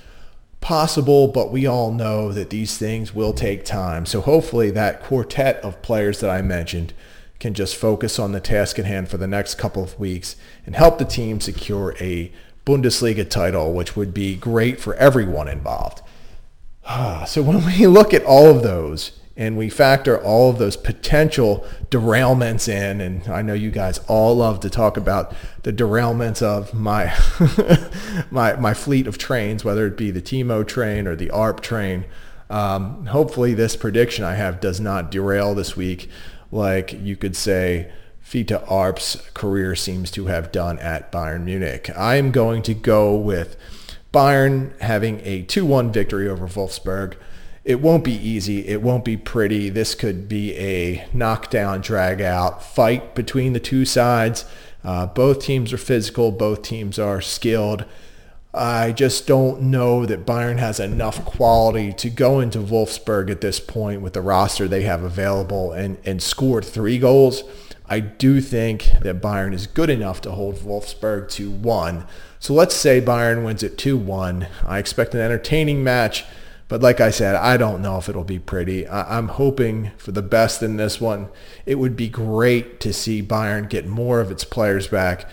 possible, 0.69 1.29
but 1.29 1.51
we 1.51 1.65
all 1.67 1.91
know 1.91 2.31
that 2.31 2.51
these 2.51 2.77
things 2.77 3.15
will 3.15 3.33
take 3.33 3.65
time. 3.65 4.05
So 4.05 4.21
hopefully 4.21 4.71
that 4.73 5.03
quartet 5.03 5.57
of 5.65 5.81
players 5.81 6.21
that 6.21 6.29
I 6.29 6.43
mentioned 6.43 6.93
can 7.41 7.55
just 7.55 7.75
focus 7.75 8.19
on 8.19 8.33
the 8.33 8.41
task 8.41 8.79
at 8.79 8.85
hand 8.85 9.09
for 9.09 9.17
the 9.17 9.27
next 9.27 9.55
couple 9.55 9.83
of 9.83 9.99
weeks 9.99 10.37
and 10.67 10.77
help 10.77 10.99
the 10.99 11.07
team 11.07 11.41
secure 11.41 11.97
a 11.99 12.31
Bundesliga 12.67 13.27
title, 13.27 13.73
which 13.73 13.97
would 13.97 14.13
be 14.13 14.37
great 14.37 14.79
for 14.79 14.95
everyone 14.97 15.49
involved. 15.49 16.03
So 17.27 17.41
when 17.41 17.65
we 17.65 17.87
look 17.87 18.13
at 18.13 18.25
all 18.25 18.55
of 18.55 18.63
those, 18.63 19.18
and 19.39 19.57
we 19.57 19.71
factor 19.71 20.21
all 20.21 20.51
of 20.51 20.59
those 20.59 20.77
potential 20.77 21.65
derailments 21.91 22.69
in. 22.69 23.01
And 23.01 23.27
i 23.29 23.41
know 23.41 23.55
you 23.55 23.71
guys 23.71 23.99
all 24.09 24.37
love 24.37 24.61
to 24.61 24.69
talk 24.69 24.97
about 24.99 25.33
the 25.63 25.73
derailments 25.73 26.43
of 26.43 26.75
my 26.75 27.17
my 28.31 28.57
my 28.57 28.75
fleet 28.75 29.07
of 29.07 29.17
trains 29.17 29.65
whether 29.65 29.87
it 29.87 29.97
be 29.97 30.11
the 30.11 30.21
timo 30.21 30.67
train 30.67 31.07
or 31.07 31.17
the 31.17 31.31
arp 31.31 31.61
train. 31.61 32.05
Um, 32.51 33.07
hopefully 33.07 33.55
this 33.55 33.77
prediction 33.77 34.25
i 34.25 34.35
have 34.35 34.61
does 34.61 34.81
not 34.81 35.11
derail 35.11 35.55
this 35.55 35.77
week. 35.77 36.11
Like 36.51 36.93
you 36.93 37.17
could 37.17 37.37
say 37.37 37.93
Fiete 38.25 38.63
Arp's 38.71 39.17
career 39.33 39.75
seems 39.75 40.11
to 40.11 40.27
have 40.27 40.53
done 40.53 40.79
at 40.81 41.13
Bayern 41.13 41.45
Munich. 41.45 41.91
I 41.97 42.17
am 42.17 42.31
going 42.31 42.63
to 42.63 42.75
go 42.75 43.17
with 43.17 43.57
Bayern 44.13 44.79
having 44.81 45.21
a 45.25 45.45
2-1 45.45 45.93
victory 45.93 46.29
over 46.29 46.47
Wolfsburg 46.47 47.17
it 47.69 47.83
won't 47.83 48.03
be 48.03 48.15
easy. 48.15 48.67
It 48.67 48.81
won't 48.81 49.05
be 49.05 49.19
pretty. 49.19 49.69
This 49.69 49.95
could 49.95 50.27
be 50.27 50.57
a 50.57 51.07
knockdown, 51.13 51.83
drag 51.83 52.23
out 52.23 52.65
fight 52.65 53.15
between 53.15 53.53
the 53.53 53.61
two 53.61 53.85
sides. 53.85 54.47
Uh, 54.83 55.05
both 55.05 55.43
teams 55.43 55.71
are 55.75 55.79
physical. 55.79 56.33
Both 56.33 56.63
teams 56.63 56.99
are 56.99 57.21
skilled. 57.21 57.85
I 58.55 58.93
just 58.93 59.27
don't 59.27 59.61
know 59.61 60.07
that 60.07 60.25
Bayern 60.25 60.59
has 60.59 60.81
enough 60.81 61.23
quality 61.27 61.93
to 61.93 62.09
go 62.09 62.41
into 62.41 62.61
Wolfsburg 62.61 63.31
at 63.31 63.43
this 63.43 63.61
point 63.61 64.01
with 64.01 64.15
the 64.15 64.23
roster 64.23 64.67
they 64.67 64.85
have 64.85 65.03
available 65.03 65.73
and, 65.73 65.99
and 66.07 66.23
score 66.23 66.63
three 66.63 66.99
goals. 66.99 67.43
I 67.87 68.01
do 68.01 68.41
think 68.41 68.85
that 69.03 69.21
Bayern 69.21 69.53
is 69.53 69.67
good 69.67 69.91
enough 69.91 70.23
to 70.23 70.31
hold 70.31 70.57
Wolfsburg 70.57 71.29
to 71.33 71.51
one. 71.51 72.07
So 72.39 72.55
let's 72.55 72.75
say 72.75 73.03
Bayern 73.03 73.45
wins 73.45 73.63
it 73.63 73.77
2-1. 73.77 74.49
I 74.65 74.79
expect 74.79 75.15
an 75.15 75.21
entertaining 75.21 75.85
match. 75.85 76.25
But 76.69 76.83
like 76.83 77.01
I 77.01 77.11
said, 77.11 77.35
I 77.35 77.57
don't 77.57 77.81
know 77.81 77.97
if 77.97 78.09
it'll 78.11 78.25
be 78.25 78.39
pretty. 78.39 78.87
I- 78.87 79.17
am 79.17 79.29
hoping 79.29 79.91
for 79.97 80.13
the 80.13 80.23
best 80.23 80.63
in 80.63 80.77
this 80.77 81.01
one. 81.01 81.29
It 81.65 81.77
would 81.77 81.97
be 81.97 82.09
great 82.09 82.79
to 82.81 82.93
see 82.93 83.23
Bayern 83.23 83.69
get 83.69 83.87
more 83.87 84.21
of 84.21 84.31
its 84.31 84.45
players 84.45 84.87
back, 84.87 85.29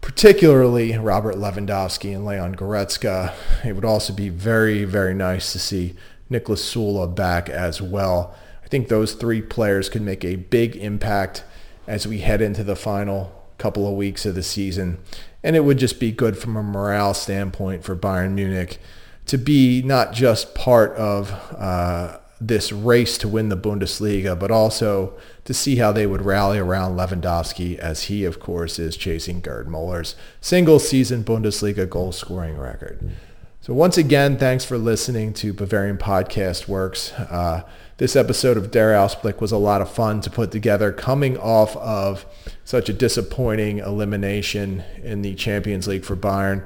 particularly 0.00 0.98
Robert 0.98 1.36
Lewandowski 1.36 2.14
and 2.14 2.26
Leon 2.26 2.56
Goretzka. 2.56 3.32
It 3.64 3.74
would 3.74 3.84
also 3.84 4.12
be 4.12 4.28
very, 4.28 4.84
very 4.84 5.14
nice 5.14 5.52
to 5.52 5.60
see 5.60 5.94
Niklas 6.28 6.58
Süle 6.58 7.14
back 7.14 7.48
as 7.48 7.80
well. 7.80 8.34
I 8.64 8.68
think 8.68 8.88
those 8.88 9.12
three 9.12 9.42
players 9.42 9.88
could 9.88 10.02
make 10.02 10.24
a 10.24 10.36
big 10.36 10.74
impact 10.74 11.44
as 11.86 12.06
we 12.08 12.18
head 12.18 12.42
into 12.42 12.64
the 12.64 12.74
final 12.74 13.44
couple 13.58 13.86
of 13.86 13.94
weeks 13.94 14.26
of 14.26 14.34
the 14.34 14.42
season. 14.42 14.98
And 15.44 15.54
it 15.54 15.64
would 15.64 15.78
just 15.78 16.00
be 16.00 16.10
good 16.10 16.36
from 16.36 16.56
a 16.56 16.62
morale 16.62 17.14
standpoint 17.14 17.84
for 17.84 17.94
Bayern 17.94 18.32
Munich 18.32 18.80
to 19.26 19.38
be 19.38 19.82
not 19.82 20.12
just 20.12 20.54
part 20.54 20.92
of 20.92 21.30
uh, 21.56 22.18
this 22.40 22.72
race 22.72 23.16
to 23.18 23.28
win 23.28 23.48
the 23.48 23.56
Bundesliga, 23.56 24.38
but 24.38 24.50
also 24.50 25.14
to 25.44 25.54
see 25.54 25.76
how 25.76 25.92
they 25.92 26.06
would 26.06 26.22
rally 26.22 26.58
around 26.58 26.96
Lewandowski 26.96 27.78
as 27.78 28.04
he, 28.04 28.24
of 28.24 28.40
course, 28.40 28.78
is 28.78 28.96
chasing 28.96 29.40
Gerd 29.40 29.68
Muller's 29.68 30.14
single 30.40 30.78
season 30.78 31.24
Bundesliga 31.24 31.88
goal 31.88 32.12
scoring 32.12 32.58
record. 32.58 33.14
So 33.60 33.72
once 33.72 33.96
again, 33.96 34.36
thanks 34.36 34.62
for 34.64 34.76
listening 34.76 35.32
to 35.34 35.54
Bavarian 35.54 35.96
Podcast 35.96 36.68
Works. 36.68 37.12
Uh, 37.12 37.62
this 37.96 38.14
episode 38.14 38.58
of 38.58 38.70
Der 38.70 38.92
Ausblick 38.92 39.40
was 39.40 39.52
a 39.52 39.56
lot 39.56 39.80
of 39.80 39.90
fun 39.90 40.20
to 40.20 40.28
put 40.28 40.50
together 40.50 40.92
coming 40.92 41.38
off 41.38 41.74
of 41.76 42.26
such 42.64 42.90
a 42.90 42.92
disappointing 42.92 43.78
elimination 43.78 44.84
in 45.02 45.22
the 45.22 45.34
Champions 45.34 45.88
League 45.88 46.04
for 46.04 46.16
Bayern. 46.16 46.62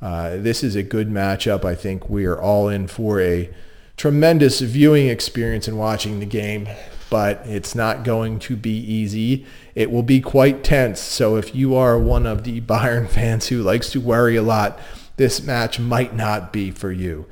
Uh, 0.00 0.36
this 0.36 0.62
is 0.62 0.74
a 0.76 0.82
good 0.82 1.08
matchup. 1.08 1.64
I 1.64 1.74
think 1.74 2.08
we 2.08 2.24
are 2.24 2.40
all 2.40 2.68
in 2.68 2.86
for 2.86 3.20
a 3.20 3.50
tremendous 3.96 4.60
viewing 4.60 5.08
experience 5.08 5.68
in 5.68 5.76
watching 5.76 6.20
the 6.20 6.26
game. 6.26 6.68
but 7.10 7.42
it's 7.44 7.74
not 7.74 8.04
going 8.04 8.38
to 8.38 8.56
be 8.56 8.78
easy. 8.78 9.44
It 9.74 9.90
will 9.90 10.04
be 10.04 10.20
quite 10.20 10.62
tense. 10.62 11.00
So 11.00 11.36
if 11.36 11.54
you 11.54 11.74
are 11.74 11.98
one 11.98 12.24
of 12.24 12.44
the 12.44 12.60
Bayern 12.60 13.08
fans 13.10 13.48
who 13.48 13.62
likes 13.62 13.90
to 13.90 14.00
worry 14.00 14.36
a 14.36 14.42
lot, 14.42 14.78
this 15.16 15.42
match 15.42 15.78
might 15.80 16.14
not 16.14 16.52
be 16.52 16.70
for 16.70 16.92
you. 16.92 17.26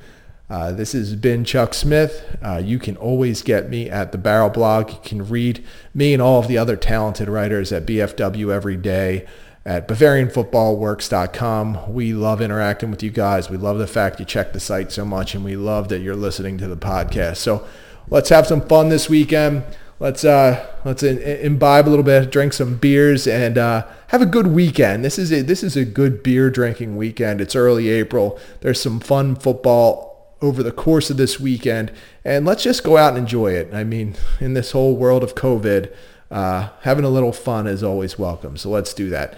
Uh, 0.49 0.71
this 0.71 0.91
has 0.93 1.15
been 1.15 1.45
Chuck 1.45 1.73
Smith. 1.73 2.37
Uh, 2.43 2.57
you 2.63 2.77
can 2.77 2.97
always 2.97 3.41
get 3.41 3.69
me 3.69 3.89
at 3.89 4.11
the 4.11 4.17
Barrel 4.17 4.49
Blog. 4.49 4.89
You 4.89 4.99
can 5.03 5.27
read 5.27 5.63
me 5.93 6.11
and 6.13 6.21
all 6.21 6.39
of 6.39 6.47
the 6.47 6.57
other 6.57 6.75
talented 6.75 7.29
writers 7.29 7.71
at 7.71 7.85
BFW 7.85 8.51
every 8.51 8.75
day 8.75 9.27
at 9.69 9.87
BavarianFootballWorks.com. 9.87 11.93
We 11.93 12.11
love 12.11 12.41
interacting 12.41 12.89
with 12.89 13.03
you 13.03 13.11
guys. 13.11 13.51
We 13.51 13.57
love 13.57 13.77
the 13.77 13.85
fact 13.85 14.19
you 14.19 14.25
check 14.25 14.51
the 14.51 14.59
site 14.59 14.91
so 14.91 15.05
much, 15.05 15.35
and 15.35 15.45
we 15.45 15.55
love 15.55 15.89
that 15.89 15.99
you're 15.99 16.15
listening 16.15 16.57
to 16.57 16.67
the 16.67 16.75
podcast. 16.75 17.37
So 17.37 17.67
let's 18.09 18.29
have 18.29 18.47
some 18.47 18.61
fun 18.61 18.89
this 18.89 19.09
weekend. 19.09 19.61
Let's 19.99 20.25
uh, 20.25 20.65
let's 20.85 21.03
in, 21.03 21.19
imbibe 21.19 21.87
a 21.87 21.91
little 21.91 22.03
bit, 22.03 22.31
drink 22.31 22.53
some 22.53 22.77
beers, 22.77 23.27
and 23.27 23.59
uh, 23.59 23.85
have 24.07 24.23
a 24.23 24.25
good 24.25 24.47
weekend. 24.47 25.05
This 25.05 25.19
is 25.19 25.31
a, 25.31 25.43
this 25.43 25.61
is 25.61 25.77
a 25.77 25.85
good 25.85 26.23
beer 26.23 26.49
drinking 26.49 26.97
weekend. 26.97 27.39
It's 27.39 27.55
early 27.55 27.89
April. 27.89 28.39
There's 28.61 28.81
some 28.81 28.99
fun 28.99 29.35
football 29.35 30.33
over 30.41 30.63
the 30.63 30.71
course 30.71 31.11
of 31.11 31.17
this 31.17 31.39
weekend, 31.39 31.91
and 32.25 32.43
let's 32.43 32.63
just 32.63 32.83
go 32.83 32.97
out 32.97 33.09
and 33.09 33.19
enjoy 33.19 33.51
it. 33.51 33.71
I 33.71 33.83
mean, 33.83 34.15
in 34.39 34.55
this 34.55 34.71
whole 34.71 34.95
world 34.95 35.23
of 35.23 35.35
COVID, 35.35 35.93
uh, 36.31 36.69
having 36.81 37.05
a 37.05 37.09
little 37.09 37.31
fun 37.31 37.67
is 37.67 37.83
always 37.83 38.19
welcome. 38.19 38.57
So 38.57 38.69
let's 38.69 38.93
do 38.93 39.09
that, 39.09 39.37